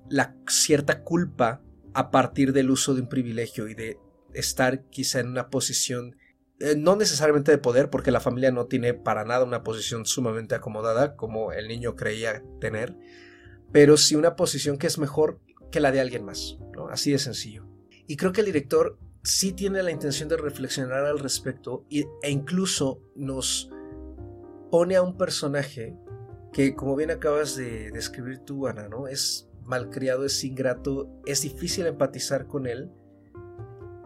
[0.09, 1.61] la cierta culpa
[1.93, 3.99] a partir del uso de un privilegio y de
[4.33, 6.15] estar quizá en una posición
[6.59, 10.55] eh, no necesariamente de poder, porque la familia no tiene para nada una posición sumamente
[10.55, 12.95] acomodada como el niño creía tener,
[13.71, 16.87] pero sí una posición que es mejor que la de alguien más, ¿no?
[16.87, 17.67] Así de sencillo.
[18.07, 23.01] Y creo que el director sí tiene la intención de reflexionar al respecto e incluso
[23.15, 23.69] nos
[24.73, 25.95] pone a un personaje
[26.51, 29.07] que, como bien acabas de describir tú, Ana, ¿no?
[29.07, 32.89] Es malcriado, es ingrato, es difícil empatizar con él.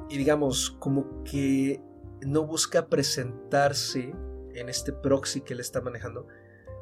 [0.09, 1.81] Y digamos, como que
[2.19, 4.13] no busca presentarse
[4.55, 6.27] en este proxy que él está manejando,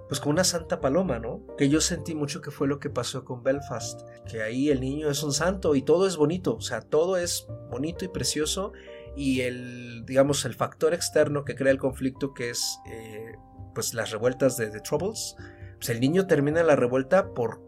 [0.07, 1.45] pues como una santa paloma, ¿no?
[1.55, 5.11] Que yo sentí mucho que fue lo que pasó con Belfast, que ahí el niño
[5.11, 8.73] es un santo y todo es bonito, o sea, todo es bonito y precioso
[9.15, 13.35] y el, digamos, el factor externo que crea el conflicto, que es, eh,
[13.73, 15.35] pues, las revueltas de The Troubles,
[15.77, 17.61] pues el niño termina la revuelta por,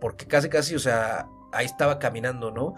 [0.00, 2.74] porque casi, casi, o sea, ahí estaba caminando, ¿no?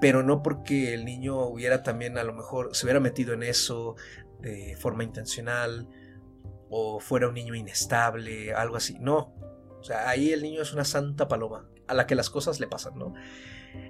[0.00, 3.96] Pero no porque el niño hubiera también, a lo mejor, se hubiera metido en eso
[4.40, 5.88] de forma intencional,
[6.76, 8.98] o fuera un niño inestable, algo así.
[8.98, 9.34] No.
[9.78, 12.66] O sea, ahí el niño es una santa paloma a la que las cosas le
[12.66, 13.14] pasan, ¿no?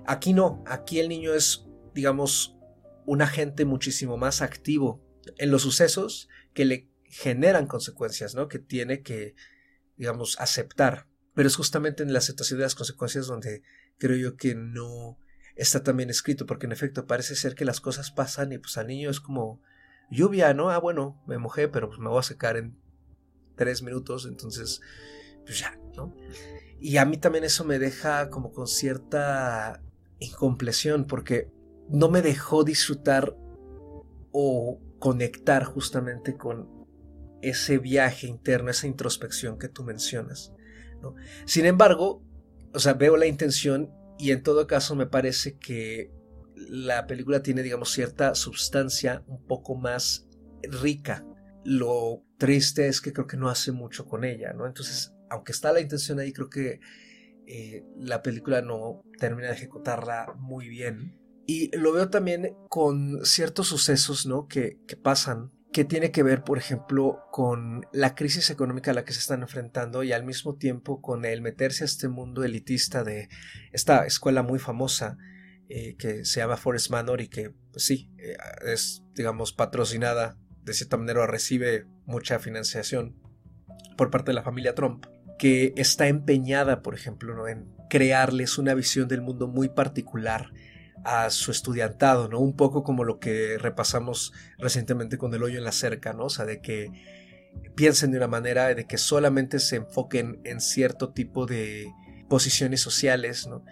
[0.07, 0.63] Aquí no.
[0.67, 2.57] Aquí el niño es, digamos,
[3.07, 5.03] un agente muchísimo más activo
[5.39, 8.49] en los sucesos que le generan consecuencias, ¿no?
[8.49, 9.35] Que tiene que,
[9.97, 11.07] digamos, aceptar.
[11.35, 13.63] Pero es justamente en la aceptación de las consecuencias donde
[13.99, 15.19] creo yo que no
[15.57, 18.77] está tan bien escrito, porque en efecto parece ser que las cosas pasan y pues
[18.77, 19.61] al niño es como,
[20.11, 20.71] lluvia, ¿no?
[20.71, 22.77] Ah, bueno, me mojé, pero pues me voy a secar en
[23.57, 24.81] tres minutos, entonces,
[25.45, 26.15] pues ya, ¿no?
[26.81, 29.83] Y a mí también eso me deja como con cierta
[30.19, 31.51] incompleción, porque
[31.89, 33.37] no me dejó disfrutar
[34.33, 36.69] o conectar justamente con
[37.43, 40.53] ese viaje interno, esa introspección que tú mencionas.
[41.45, 42.23] Sin embargo,
[42.73, 46.11] o sea, veo la intención y en todo caso me parece que
[46.57, 50.27] la película tiene, digamos, cierta sustancia un poco más
[50.63, 51.25] rica.
[51.65, 54.67] Lo triste es que creo que no hace mucho con ella, ¿no?
[54.67, 56.81] Entonces, aunque está la intención ahí, creo que
[57.47, 61.19] eh, la película no termina de ejecutarla muy bien.
[61.47, 64.49] Y lo veo también con ciertos sucesos, ¿no?
[64.49, 69.05] Que, que pasan, que tiene que ver, por ejemplo, con la crisis económica a la
[69.05, 73.05] que se están enfrentando y al mismo tiempo con el meterse a este mundo elitista
[73.05, 73.29] de
[73.73, 75.19] esta escuela muy famosa
[75.69, 80.75] eh, que se llama Forest Manor y que, pues sí, eh, es, digamos, patrocinada, de
[80.75, 83.17] cierta manera recibe mucha financiación
[83.97, 85.07] por parte de la familia Trump,
[85.39, 90.53] que está empeñada, por ejemplo, en crearles una visión del mundo muy particular
[91.05, 92.41] a su estudiantado, ¿no?
[92.41, 96.25] Un poco como lo que repasamos recientemente con el hoyo en la cerca, ¿no?
[96.25, 96.91] O sea, de que
[97.75, 101.93] piensen de una manera de que solamente se enfoquen en cierto tipo de
[102.29, 103.65] posiciones sociales, ¿no?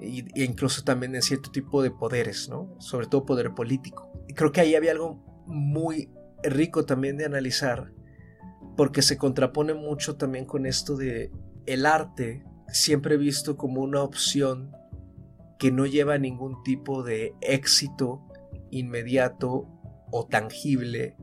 [0.00, 2.74] e incluso también en cierto tipo de poderes, ¿no?
[2.78, 4.12] Sobre todo poder político.
[4.28, 6.10] Y creo que ahí había algo muy
[6.44, 7.92] rico también de analizar,
[8.76, 11.32] porque se contrapone mucho también con esto de
[11.66, 14.72] el arte siempre visto como una opción
[15.58, 18.24] que no lleva ningún tipo de éxito
[18.70, 19.68] inmediato
[20.10, 21.16] o tangible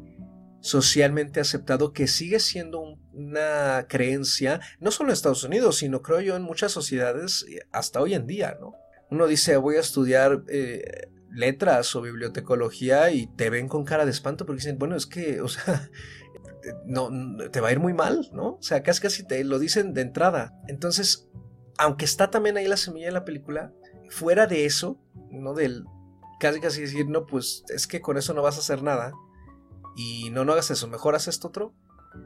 [0.65, 2.81] socialmente aceptado que sigue siendo
[3.13, 8.01] una creencia, no solo en Estados Unidos, sino creo yo en muchas sociedades eh, hasta
[8.01, 8.73] hoy en día, ¿no?
[9.11, 14.11] Uno dice, voy a estudiar eh, letras o bibliotecología y te ven con cara de
[14.11, 15.91] espanto porque dicen, bueno, es que, o sea,
[16.85, 17.11] no,
[17.51, 18.53] te va a ir muy mal, ¿no?
[18.53, 20.59] O sea, casi casi te lo dicen de entrada.
[20.67, 21.29] Entonces,
[21.77, 23.71] aunque está también ahí la semilla de la película,
[24.09, 24.99] fuera de eso,
[25.31, 25.53] ¿no?
[25.53, 25.85] Del
[26.39, 29.13] casi casi decir, no, pues es que con eso no vas a hacer nada
[29.95, 31.73] y no, no hagas eso, mejor haz esto otro,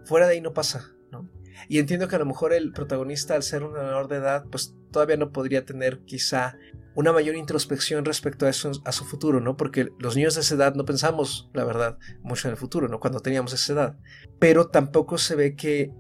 [0.06, 1.30] fuera de ahí no pasa, ¿no?
[1.68, 4.76] Y entiendo que a lo mejor el protagonista, al ser un menor de edad, pues
[4.92, 6.58] todavía no podría tener quizá
[6.96, 9.58] una mayor introspección respecto a eso, a su futuro, ¿no?
[9.58, 13.00] Porque los niños de esa edad no pensamos, la verdad, mucho en el futuro, ¿no?
[13.00, 13.98] Cuando teníamos esa edad.
[14.40, 15.92] Pero tampoco se ve que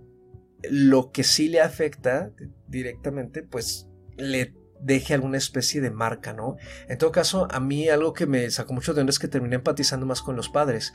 [0.70, 2.32] lo que sí le afecta
[2.68, 3.88] directamente, pues
[4.18, 6.58] le deje alguna especie de marca, ¿no?
[6.88, 9.56] En todo caso, a mí algo que me sacó mucho de onda es que terminé
[9.56, 10.94] empatizando más con los padres.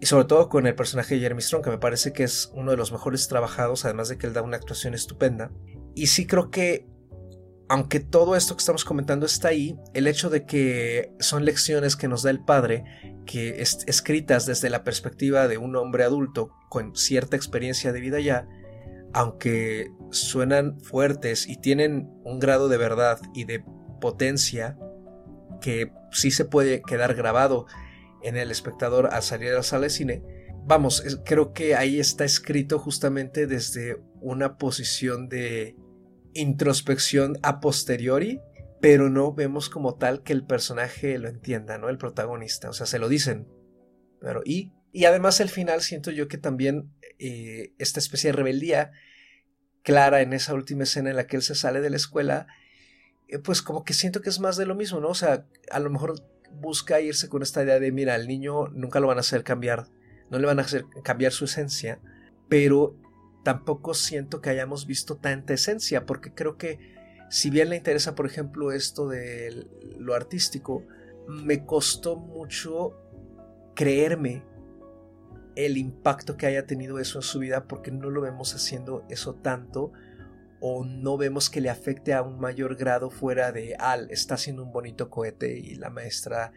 [0.00, 2.70] Y sobre todo con el personaje de Jeremy Strong, que me parece que es uno
[2.70, 5.50] de los mejores trabajados, además de que él da una actuación estupenda.
[5.94, 6.86] Y sí creo que,
[7.68, 12.08] aunque todo esto que estamos comentando está ahí, el hecho de que son lecciones que
[12.08, 12.84] nos da el padre,
[13.24, 18.20] que es escritas desde la perspectiva de un hombre adulto con cierta experiencia de vida
[18.20, 18.46] ya,
[19.16, 23.64] aunque suenan fuertes y tienen un grado de verdad y de
[23.98, 24.76] potencia
[25.62, 27.64] que sí se puede quedar grabado
[28.22, 30.22] en el espectador al salir de la sala de cine,
[30.66, 35.76] vamos, creo que ahí está escrito justamente desde una posición de
[36.34, 38.42] introspección a posteriori,
[38.82, 41.88] pero no vemos como tal que el personaje lo entienda, ¿no?
[41.88, 43.48] El protagonista, o sea, se lo dicen.
[44.20, 48.92] Pero, y, y además el final siento yo que también eh, esta especie de rebeldía
[49.82, 52.46] clara en esa última escena en la que él se sale de la escuela,
[53.28, 55.08] eh, pues como que siento que es más de lo mismo, ¿no?
[55.08, 59.00] O sea, a lo mejor busca irse con esta idea de, mira, al niño nunca
[59.00, 59.86] lo van a hacer cambiar,
[60.30, 62.00] no le van a hacer cambiar su esencia,
[62.48, 62.96] pero
[63.44, 66.96] tampoco siento que hayamos visto tanta esencia, porque creo que
[67.30, 69.66] si bien le interesa, por ejemplo, esto de
[69.98, 70.84] lo artístico,
[71.28, 72.92] me costó mucho
[73.74, 74.42] creerme
[75.56, 79.34] el impacto que haya tenido eso en su vida porque no lo vemos haciendo eso
[79.34, 79.92] tanto
[80.60, 84.62] o no vemos que le afecte a un mayor grado fuera de al está haciendo
[84.62, 86.52] un bonito cohete y la maestra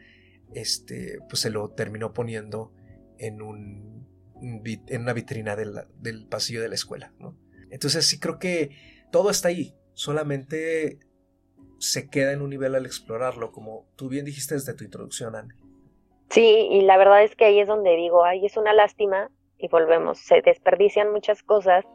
[0.54, 2.74] este pues se lo terminó poniendo
[3.18, 4.08] en un
[4.42, 7.14] en una vitrina del, pasillo de la escuela
[7.72, 8.72] entonces sí creo que
[9.12, 11.00] todo está ahí solamente
[11.80, 15.56] se queda en un nivel al explorarlo como tú bien dijiste desde tu introducción Anne
[16.30, 19.68] Sí, y la verdad es que ahí es donde digo, ay, es una lástima y
[19.68, 21.86] volvemos, se desperdician muchas cosas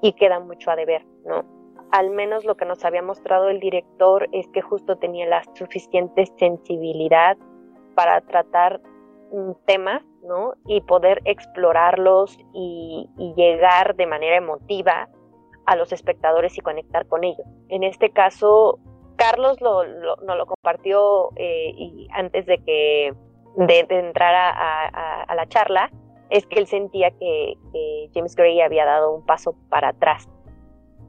[0.00, 1.44] y queda mucho a deber, ¿no?
[1.92, 6.26] Al menos lo que nos había mostrado el director es que justo tenía la suficiente
[6.38, 7.36] sensibilidad
[7.94, 8.80] para tratar
[9.66, 10.54] temas, ¿no?
[10.66, 15.08] Y poder explorarlos y, llegar de manera emotiva
[15.66, 17.46] a los espectadores y conectar con ellos.
[17.68, 18.78] En este caso,
[19.16, 23.14] Carlos lo, nos lo compartió eh, y antes de que
[23.56, 25.90] de, entrar a, la charla
[26.30, 27.54] es que él sentía que,
[28.14, 30.28] James Gray había dado un paso para atrás.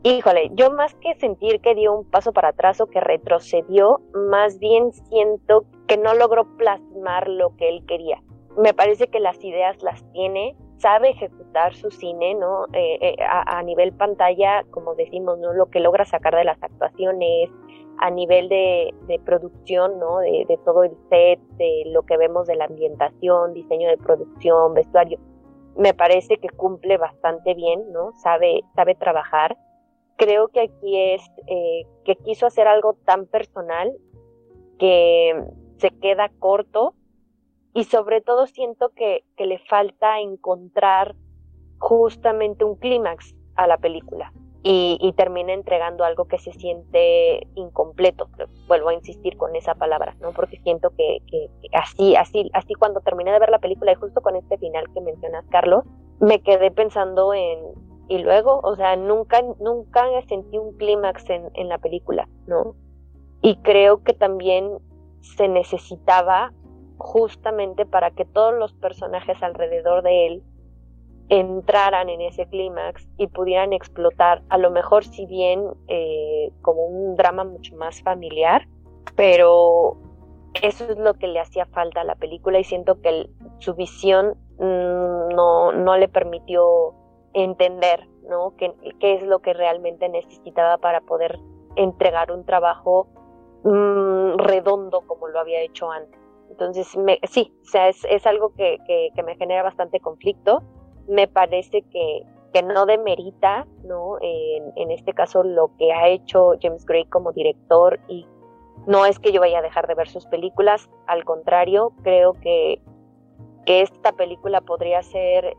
[0.04, 4.60] Híjole, yo más que sentir que dio un paso para atrás o que retrocedió, más
[4.60, 8.22] bien siento que no logró plasmar lo que él quería.
[8.58, 12.66] Me parece que las ideas las tiene, sabe ejecutar su cine, ¿no?
[12.74, 15.54] Eh, eh, a, nivel pantalla, como decimos, ¿no?
[15.54, 17.50] Lo que logra sacar de las actuaciones,
[18.00, 18.94] a nivel de,
[19.26, 20.20] producción, ¿no?
[20.20, 25.20] De, todo el set, de lo que vemos de la ambientación, diseño de producción, vestuario,
[25.76, 28.12] me parece que cumple bastante bien, ¿no?
[28.14, 29.58] Sabe, sabe trabajar.
[30.16, 33.96] Creo que aquí es eh, que quiso hacer algo tan personal
[34.80, 35.44] que
[35.78, 36.94] se queda corto
[37.78, 41.14] y sobre todo siento que, que le falta encontrar
[41.78, 48.30] justamente un clímax a la película y, termina entregando algo que se siente incompleto.
[48.68, 50.32] Vuelvo a insistir con esa palabra, ¿no?
[50.32, 51.20] Porque siento que,
[51.72, 55.02] así, así, así cuando terminé de ver la película y justo con este final que
[55.02, 55.84] mencionas, Carlos,
[56.20, 57.60] me quedé pensando en
[58.10, 62.74] y luego, o sea, nunca, nunca sentí un clímax en, en la película, ¿no?
[63.44, 64.80] Y creo que también
[65.22, 66.54] se necesitaba
[66.98, 70.44] justamente para que todos los personajes alrededor de él
[71.30, 77.16] entraran en ese clímax y pudieran explotar, a lo mejor si bien eh, como un
[77.16, 78.68] drama mucho más familiar,
[79.16, 79.98] pero
[80.62, 83.30] eso es lo que le hacía falta a la película y siento que
[83.60, 86.94] su visión mm, no, no, le permitió
[87.34, 88.54] entender ¿no?
[88.58, 91.40] ¿Qué, qué es lo que realmente necesitaba para poder
[91.78, 93.08] entregar un trabajo
[93.64, 96.20] mm, redondo como lo había hecho antes.
[96.50, 96.88] Entonces,
[97.30, 98.78] sí, o sea, es, es algo que,
[99.14, 100.64] que me genera bastante conflicto
[101.08, 104.18] me parece que, que no demerita, ¿no?
[104.22, 108.26] En, este caso, lo que ha hecho James Gray como director y
[108.86, 112.82] no es que yo vaya a dejar de ver sus películas, al contrario, creo que,
[113.66, 115.56] que esta película podría ser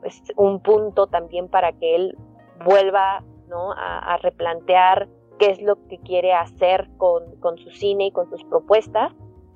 [0.00, 2.18] pues, un punto también para que él
[2.64, 3.72] vuelva ¿no?
[3.72, 8.42] a, replantear qué es lo que quiere hacer con, con, su cine y con sus
[8.44, 9.12] propuestas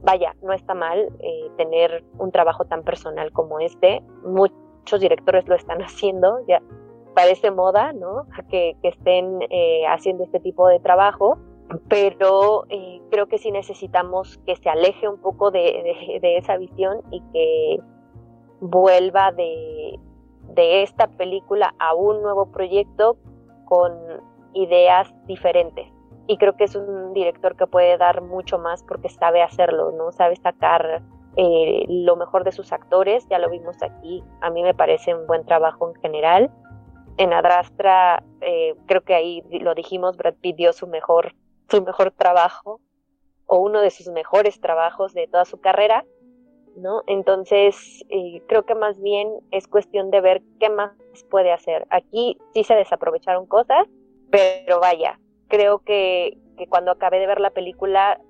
[0.06, 4.02] vaya, no está mal eh, tener un trabajo tan personal como este.
[4.24, 6.62] Muchos directores lo están haciendo, ya
[7.14, 8.26] parece moda, ¿no?
[8.48, 11.38] Que, estén eh, haciendo este tipo de trabajo,
[11.88, 17.20] pero eh, creo que sí necesitamos que se aleje un poco de, esa visión y
[17.32, 17.80] que
[18.60, 19.98] vuelva de,
[20.54, 23.16] de esta película a un nuevo proyecto
[23.64, 23.92] con
[24.52, 25.95] ideas diferentes
[26.26, 30.12] y creo que es un director que puede dar mucho más porque sabe hacerlo, ¿no?
[30.12, 31.02] Sabe sacar
[31.36, 35.26] eh, lo mejor de sus actores, ya lo vimos aquí, a mí me parece un
[35.26, 36.50] buen trabajo en general.
[37.18, 41.34] En Adrastra, eh, creo que ahí lo dijimos, Brad Pitt dio su mejor,
[41.70, 42.80] su mejor trabajo,
[43.46, 46.04] o uno de sus mejores trabajos de toda su carrera.
[46.76, 47.02] ¿no?
[47.06, 50.92] Entonces, eh, creo que más bien es cuestión de ver qué más
[51.30, 51.86] puede hacer.
[51.90, 53.86] Aquí sí se desaprovecharon cosas,
[54.30, 55.18] pero vaya,
[55.48, 58.20] creo que, que cuando acabé de ver la película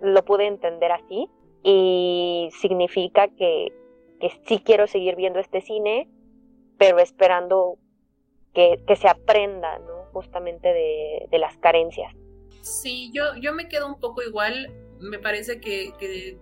[0.00, 1.28] lo pude entender así
[1.62, 3.72] y significa que,
[4.20, 6.08] que sí quiero seguir viendo este cine,
[6.78, 7.78] pero esperando
[8.52, 10.04] que, que se aprenda, ¿no?
[10.12, 12.12] Justamente de, de, las carencias.
[12.62, 14.72] Sí, yo, yo me quedo un poco igual.
[15.00, 16.38] Me parece que, que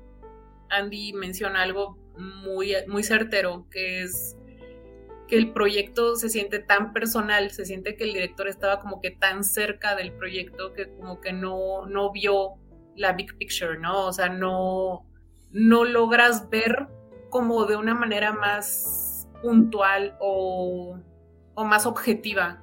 [0.71, 4.37] Andy menciona algo muy, muy certero, que es
[5.31, 9.13] que el proyecto se siente tan personal, se siente que el director estaba como que
[9.13, 12.57] tan cerca del proyecto que como que no, no vio
[12.97, 14.07] la big picture, ¿no?
[14.07, 15.07] O sea, no,
[15.53, 16.89] no logras ver
[17.31, 20.99] como de una manera más puntual o,
[21.55, 22.61] o más objetiva,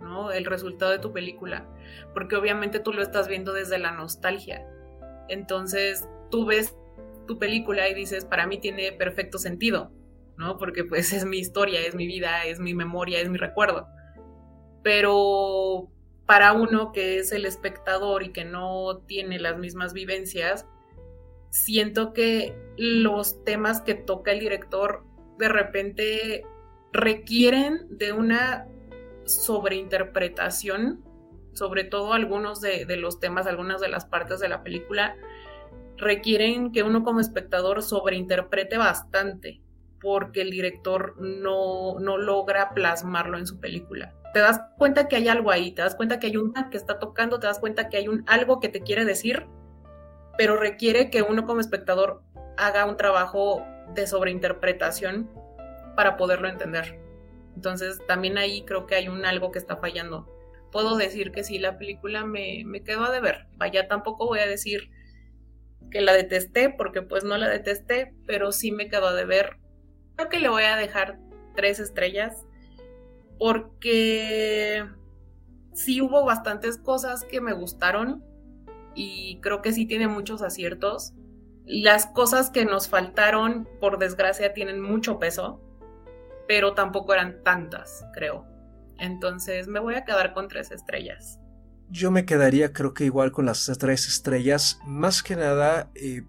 [0.00, 0.32] ¿no?
[0.32, 1.68] El resultado de tu película,
[2.14, 4.66] porque obviamente tú lo estás viendo desde la nostalgia.
[5.28, 6.74] Entonces, tú ves
[7.28, 9.92] tu película y dices, para mí tiene perfecto sentido,
[10.36, 10.58] ¿no?
[10.58, 13.86] Porque pues es mi historia, es mi vida, es mi memoria, es mi recuerdo.
[14.82, 15.88] Pero
[16.26, 20.66] para uno que es el espectador y que no tiene las mismas vivencias,
[21.50, 25.04] siento que los temas que toca el director
[25.38, 26.46] de repente
[26.92, 28.66] requieren de una
[29.24, 31.04] sobreinterpretación,
[31.52, 35.16] sobre todo algunos de, de, los temas, algunas de las partes de la película,
[35.96, 39.60] requieren que uno como espectador sobreinterprete bastante
[40.02, 44.12] porque el director no, no logra plasmarlo en su película.
[44.34, 46.98] Te das cuenta que hay algo ahí, te das cuenta que hay un que está
[46.98, 49.46] tocando, te das cuenta que hay un algo que te quiere decir,
[50.36, 52.22] pero requiere que uno como espectador
[52.56, 55.30] haga un trabajo de sobreinterpretación
[55.94, 56.98] para poderlo entender.
[57.54, 60.28] Entonces también ahí creo que hay un algo que está fallando.
[60.72, 63.46] Puedo decir que sí, la película me, me quedó a deber.
[63.56, 64.90] Vaya, tampoco voy a decir
[65.90, 69.58] que la detesté porque pues no la detesté, pero sí me quedó a deber
[70.22, 71.18] creo que le voy a dejar
[71.56, 72.44] tres estrellas
[73.38, 74.86] porque
[75.72, 78.24] sí hubo bastantes cosas que me gustaron
[78.94, 81.12] y creo que sí tiene muchos aciertos.
[81.64, 85.60] Las cosas que nos faltaron, por desgracia, tienen mucho peso,
[86.46, 88.46] pero tampoco eran tantas, creo.
[88.98, 91.40] Entonces me voy a quedar con tres estrellas.
[91.88, 96.22] Yo me quedaría creo que igual con las tres estrellas, más que nada eh,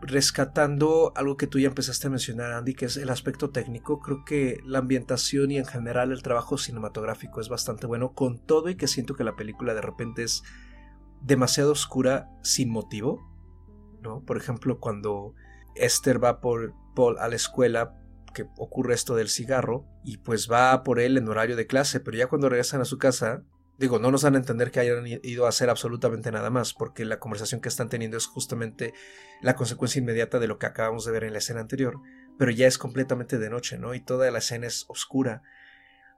[0.00, 4.00] rescatando algo que tú ya empezaste a mencionar, Andy, que es el aspecto técnico.
[4.00, 8.68] Creo que la ambientación y en general el trabajo cinematográfico es bastante bueno, con todo
[8.68, 10.42] y que siento que la película de repente es
[11.20, 13.20] demasiado oscura sin motivo.
[14.00, 14.20] ¿no?
[14.24, 15.34] Por ejemplo, cuando
[15.74, 17.94] Esther va por Paul a la escuela,
[18.34, 22.16] que ocurre esto del cigarro, y pues va por él en horario de clase, pero
[22.16, 23.42] ya cuando regresan a su casa,
[23.78, 27.04] Digo, no nos dan a entender que hayan ido a hacer absolutamente nada más, porque
[27.04, 28.92] la conversación que están teniendo es justamente
[29.40, 31.94] la consecuencia inmediata de lo que acabamos de ver en la escena anterior,
[32.38, 33.94] pero ya es completamente de noche, ¿no?
[33.94, 35.42] Y toda la escena es oscura,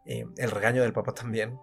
[0.07, 1.59] eh, el regaño del papá también.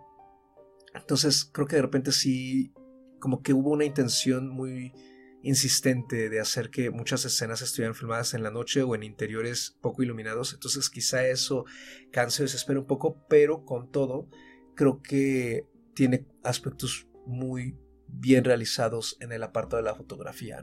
[0.94, 2.74] Entonces, creo que de repente sí,
[3.20, 4.94] como que hubo una intención muy
[5.42, 10.04] insistente de hacer que muchas escenas estuvieran filmadas en la noche o en interiores poco
[10.04, 11.66] iluminados, entonces quizá eso
[12.12, 14.30] canse o desespera un poco, pero con todo,
[14.76, 15.66] creo que
[15.98, 17.76] tiene aspectos muy
[18.08, 20.62] bien realizados en el apartado de la fotografía.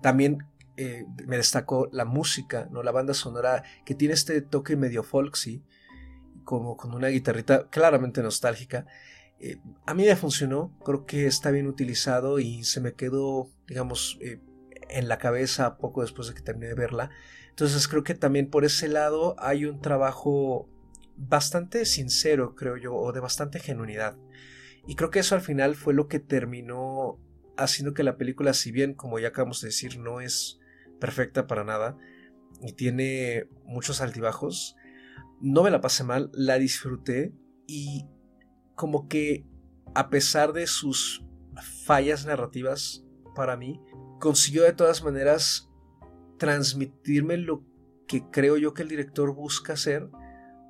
[0.00, 0.38] También
[0.78, 2.82] eh, me destacó la música, ¿no?
[2.82, 5.62] la banda sonora que tiene este toque medio folksy,
[6.42, 8.86] como con una guitarrita claramente nostálgica.
[9.40, 14.16] Eh, a mí me funcionó, creo que está bien utilizado y se me quedó, digamos,
[14.22, 14.40] eh,
[14.88, 17.10] en la cabeza poco después de que terminé de verla.
[17.50, 20.70] Entonces creo que también por ese lado hay un trabajo
[21.16, 24.16] bastante sincero, creo yo, o de bastante genuinidad.
[24.86, 27.18] Y creo que eso al final fue lo que terminó
[27.56, 30.58] haciendo que la película, si bien, como ya acabamos de decir, no es
[31.00, 31.96] perfecta para nada
[32.62, 34.76] y tiene muchos altibajos,
[35.40, 37.32] no me la pasé mal, la disfruté
[37.66, 38.06] y
[38.74, 39.46] como que
[39.94, 41.24] a pesar de sus
[41.84, 43.04] fallas narrativas
[43.34, 43.80] para mí,
[44.20, 45.70] consiguió de todas maneras
[46.38, 47.64] transmitirme lo
[48.06, 50.08] que creo yo que el director busca hacer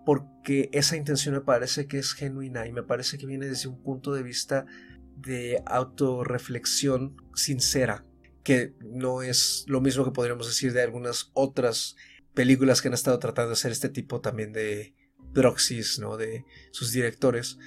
[0.05, 3.83] porque esa intención me parece que es genuina y me parece que viene desde un
[3.83, 4.67] punto de vista
[5.17, 8.05] de autorreflexión sincera,
[8.43, 11.97] que no es lo mismo que podríamos decir de algunas otras
[12.35, 14.95] películas que han estado tratando de hacer este tipo también de
[15.33, 16.17] proxies, ¿no?
[16.17, 17.59] De sus directores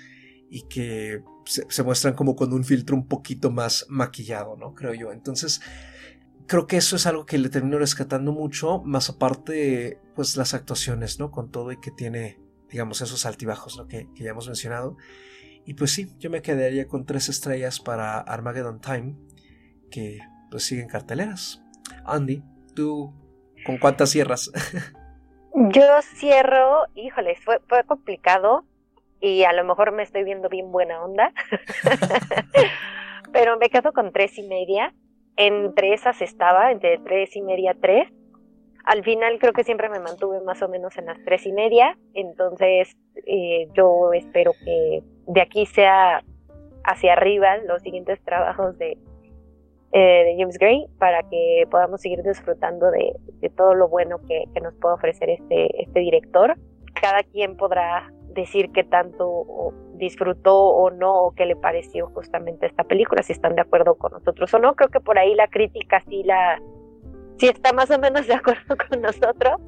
[0.49, 4.73] y que se, se, muestran como con un filtro un poquito más maquillado, ¿no?
[4.73, 5.11] Creo yo.
[5.11, 5.61] Entonces,
[6.47, 11.19] creo que eso es algo que le termino rescatando mucho, más aparte, pues las actuaciones,
[11.19, 11.31] ¿no?
[11.31, 12.39] Con todo y que tiene,
[12.69, 13.87] digamos, esos altibajos, ¿no?
[13.87, 14.97] Que, que ya hemos mencionado.
[15.65, 19.15] Y pues sí, yo me quedaría con tres estrellas para Armageddon Time,
[19.91, 20.19] que
[20.49, 21.61] pues siguen carteleras.
[22.05, 22.41] Andy,
[22.73, 23.13] ¿tú
[23.65, 24.49] con cuántas cierras?
[25.53, 25.83] Yo
[26.15, 28.63] cierro, híjole, fue, fue complicado
[29.19, 31.33] y a lo mejor me estoy viendo bien buena onda,
[33.33, 34.93] pero me quedo con tres y media.
[35.37, 38.11] Entre esas estaba, entre tres y media, tres.
[38.83, 41.97] Al final creo que siempre me mantuve más o menos en las tres y media,
[42.13, 46.23] entonces eh, yo espero que de aquí sea
[46.85, 48.97] hacia arriba los siguientes trabajos de,
[49.91, 53.13] eh, James Gray para que podamos seguir disfrutando de,
[53.55, 56.55] todo lo bueno que, nos puede ofrecer este, este director.
[56.99, 58.11] Cada quien podrá
[58.41, 63.55] decir qué tanto disfrutó o no, o qué le pareció justamente esta película, si están
[63.55, 64.75] de acuerdo con nosotros o no.
[64.75, 66.61] Creo que por ahí la crítica sí la
[67.37, 69.59] sí está más o menos de acuerdo con nosotros,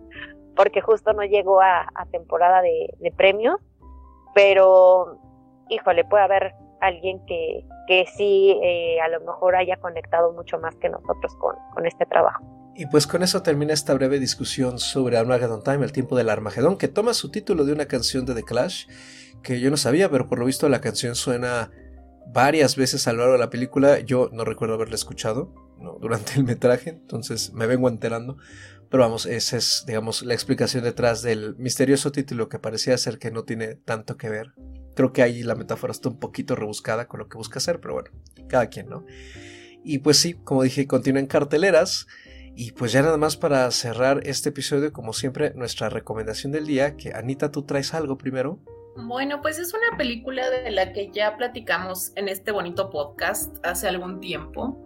[0.55, 3.59] porque justo no llegó a, temporada de, premios,
[4.33, 5.19] pero
[5.69, 10.75] híjole, puede haber alguien que, que sí eh, a lo mejor haya conectado mucho más
[10.77, 12.58] que nosotros con, con este trabajo.
[12.79, 16.77] Y pues con eso termina esta breve discusión sobre Armageddon Time, el tiempo del Armagedón,
[16.77, 18.85] que toma su título de una canción de The Clash,
[19.43, 21.71] que yo no sabía, pero por lo visto la canción suena
[22.33, 23.99] varias veces a lo largo de la película.
[23.99, 25.53] Yo no recuerdo haberla escuchado
[25.99, 28.37] durante el metraje, entonces me vengo enterando.
[28.89, 33.29] Pero vamos, esa es, digamos, la explicación detrás del misterioso título que parecía ser que
[33.29, 34.53] no tiene tanto que ver
[34.95, 37.93] Creo que ahí la metáfora está un poquito rebuscada con lo que busca hacer, pero
[37.93, 38.09] bueno,
[38.47, 39.05] cada quien, ¿no?
[39.83, 42.07] Y pues sí, como dije, continúan carteleras.
[42.61, 46.97] Y pues ya nada más para cerrar este episodio, como siempre, nuestra recomendación del día,
[46.97, 48.59] que Anita, tú traes algo primero.
[48.97, 53.87] Bueno, pues es una película de la que ya platicamos en este bonito podcast hace
[53.87, 54.83] algún tiempo,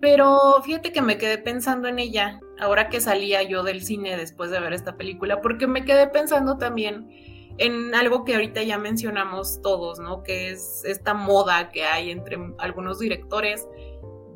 [0.00, 4.50] pero fíjate que me quedé pensando en ella ahora que salía yo del cine después
[4.50, 7.10] de ver esta película, porque me quedé pensando también
[7.58, 10.22] en algo que ahorita ya mencionamos todos, ¿no?
[10.22, 13.68] Que es esta moda que hay entre algunos directores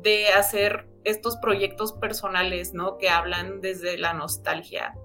[0.03, 2.97] de hacer estos proyectos personales, ¿no?
[2.97, 4.95] Que hablan desde la nostalgia.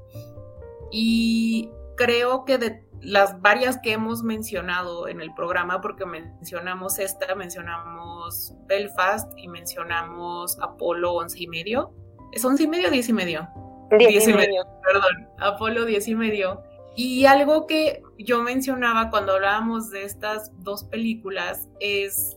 [0.90, 7.34] Y creo que de las varias que hemos mencionado en el programa, porque mencionamos esta,
[7.34, 11.92] mencionamos Belfast y mencionamos Apolo 11 y medio.
[12.32, 13.48] ¿Es 11 y medio o 10 y medio?
[13.90, 14.64] 10 y medio.
[14.84, 16.62] Perdón, Apolo 10 y medio
[16.94, 22.36] y algo que yo mencionaba cuando hablábamos de estas dos películas es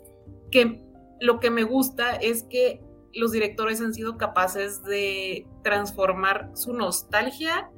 [0.51, 0.82] que
[1.20, 2.82] lo que me gusta es que
[3.16, 7.70] los directores han sido capaces de transformar su nostalgia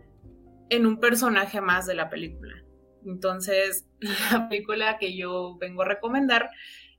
[0.70, 2.64] en un personaje más de la película.
[3.06, 3.88] Entonces,
[4.32, 6.50] la película que yo vengo a recomendar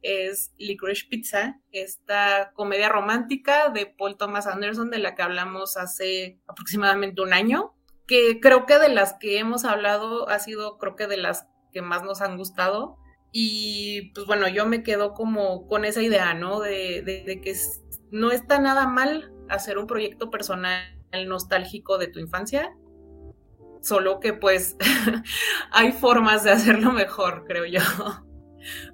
[0.01, 6.39] es Licorice Pizza, esta comedia romántica de Paul Thomas Anderson de la que hablamos hace
[6.47, 7.74] aproximadamente un año
[8.09, 11.82] que creo que de las que hemos hablado ha sido, creo que de las que
[11.82, 12.97] más nos han gustado.
[13.30, 16.61] Y pues bueno, yo me quedo como con esa idea, ¿no?
[16.61, 17.55] De, de, que
[18.11, 20.83] no está nada mal hacer un proyecto personal
[21.27, 22.77] nostálgico de tu infancia,
[23.81, 24.77] solo que pues
[25.73, 27.81] hay formas de hacerlo mejor, creo yo.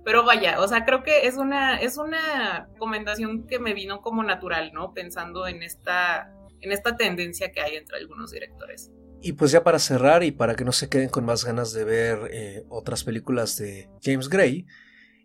[0.04, 4.22] Pero vaya, o sea, creo que es una, es una recomendación que me vino como
[4.22, 4.92] natural, ¿no?
[4.92, 8.92] Pensando en esta, en esta tendencia que hay entre algunos directores.
[9.22, 11.84] Y pues ya para cerrar y para que no se queden con más ganas de
[11.84, 14.66] ver eh, otras películas de James Gray,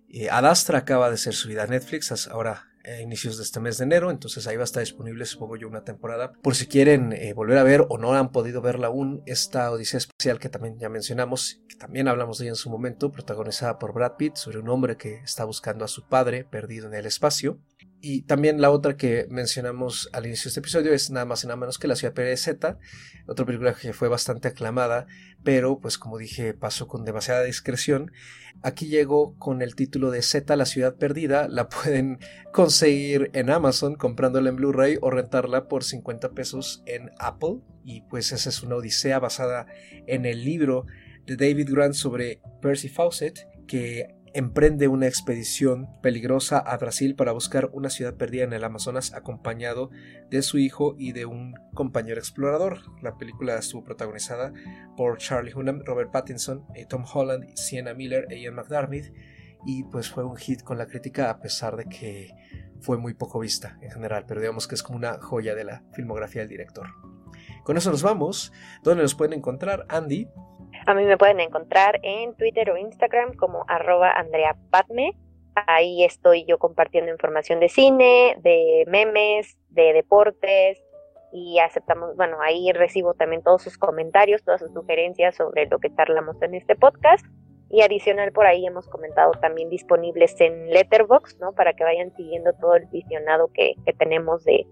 [0.07, 2.68] eh, Adastra acaba de ser subida a Netflix ahora
[3.01, 5.83] inicios de este mes de enero, entonces ahí va a estar disponible supongo yo una
[5.83, 6.33] temporada.
[6.41, 9.99] Por si quieren eh, volver a ver o no han podido verla aún, esta Odisea
[9.99, 13.93] Espacial que también ya mencionamos, que también hablamos de ella en su momento, protagonizada por
[13.93, 17.59] Brad Pitt, sobre un hombre que está buscando a su padre perdido en el espacio.
[18.01, 21.47] Y también la otra que mencionamos al inicio de este episodio es nada más y
[21.47, 22.77] nada menos que La Ciudad Z,
[23.27, 25.05] otra película que fue bastante aclamada,
[25.43, 28.11] pero pues como dije pasó con demasiada discreción.
[28.61, 32.19] Aquí llegó con el título de Z, La Ciudad Perdida, la pueden
[32.53, 37.57] conseguir en Amazon comprándola en Blu-ray o rentarla por 50 pesos en Apple.
[37.83, 39.67] Y pues esa es una odisea basada
[40.07, 40.85] en el libro
[41.25, 47.69] de David Grant sobre Percy Fawcett, que emprende una expedición peligrosa a Brasil para buscar
[47.73, 49.89] una ciudad perdida en el Amazonas acompañado
[50.29, 52.79] de su hijo y de un compañero explorador.
[53.01, 54.53] La película estuvo protagonizada
[54.95, 59.13] por Charlie Hunnam, Robert Pattinson, eh, Tom Holland, Sienna Miller e Ian McDermott
[59.65, 62.31] y pues fue un hit con la crítica a pesar de que
[62.81, 65.83] fue muy poco vista en general, pero digamos que es como una joya de la
[65.93, 66.87] filmografía del director.
[67.63, 68.51] Con eso nos vamos.
[68.83, 70.27] ¿Dónde nos pueden encontrar, Andy?
[70.89, 74.57] A mí me pueden encontrar en Twitter o Instagram como arroba Andrea
[75.53, 80.83] Ahí estoy yo compartiendo información de cine, de memes, de deportes
[81.31, 85.93] y aceptamos, bueno, ahí recibo también todos sus comentarios, todas sus sugerencias sobre lo que
[85.93, 87.23] charlamos en este podcast.
[87.69, 91.53] Y adicional por ahí hemos comentado también disponibles en Letterbox, ¿no?
[91.53, 94.65] Para que vayan siguiendo todo el visionado que, que tenemos de,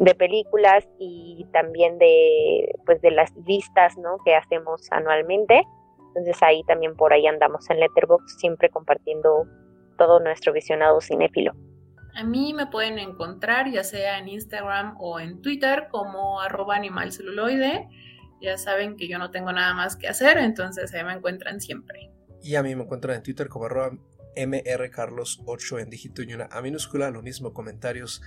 [0.00, 4.16] de películas y también de pues de las listas ¿no?
[4.24, 5.64] que hacemos anualmente
[6.10, 9.46] entonces ahí también por ahí andamos en Letterboxd siempre compartiendo
[9.96, 11.52] todo nuestro visionado cinéfilo.
[12.16, 17.88] A mí me pueden encontrar ya sea en Instagram o en Twitter como arroba animalceluloide.
[18.40, 22.10] Ya saben que yo no tengo nada más que hacer, entonces ahí me encuentran siempre.
[22.42, 23.92] Y a mí me encuentran en Twitter como arroba
[24.36, 27.10] mrcarlos8 en dígito y una A minúscula.
[27.10, 28.22] Lo mismo comentarios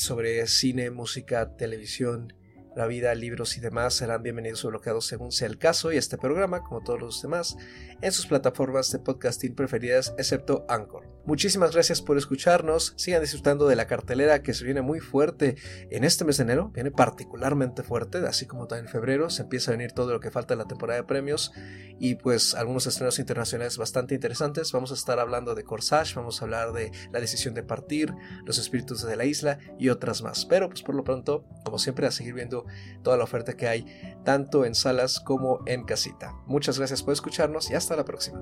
[0.00, 2.32] sobre cine, música, televisión,
[2.74, 6.16] la vida, libros y demás serán bienvenidos o bloqueados según sea el caso y este
[6.16, 7.56] programa, como todos los demás,
[8.00, 11.06] en sus plataformas de podcasting preferidas, excepto Anchor.
[11.24, 15.56] Muchísimas gracias por escucharnos, sigan disfrutando de la cartelera que se viene muy fuerte
[15.90, 19.70] en este mes de enero, viene particularmente fuerte, así como también en febrero, se empieza
[19.70, 21.52] a venir todo lo que falta en la temporada de premios
[22.00, 24.72] y pues algunos estrenos internacionales bastante interesantes.
[24.72, 28.12] Vamos a estar hablando de Corsage, vamos a hablar de La decisión de partir,
[28.46, 30.46] Los espíritus de la isla y otras más.
[30.46, 32.64] Pero pues por lo pronto, como siempre, a seguir viendo
[33.02, 33.84] toda la oferta que hay
[34.24, 36.34] tanto en salas como en casita.
[36.46, 38.40] Muchas gracias por escucharnos y hasta la próxima.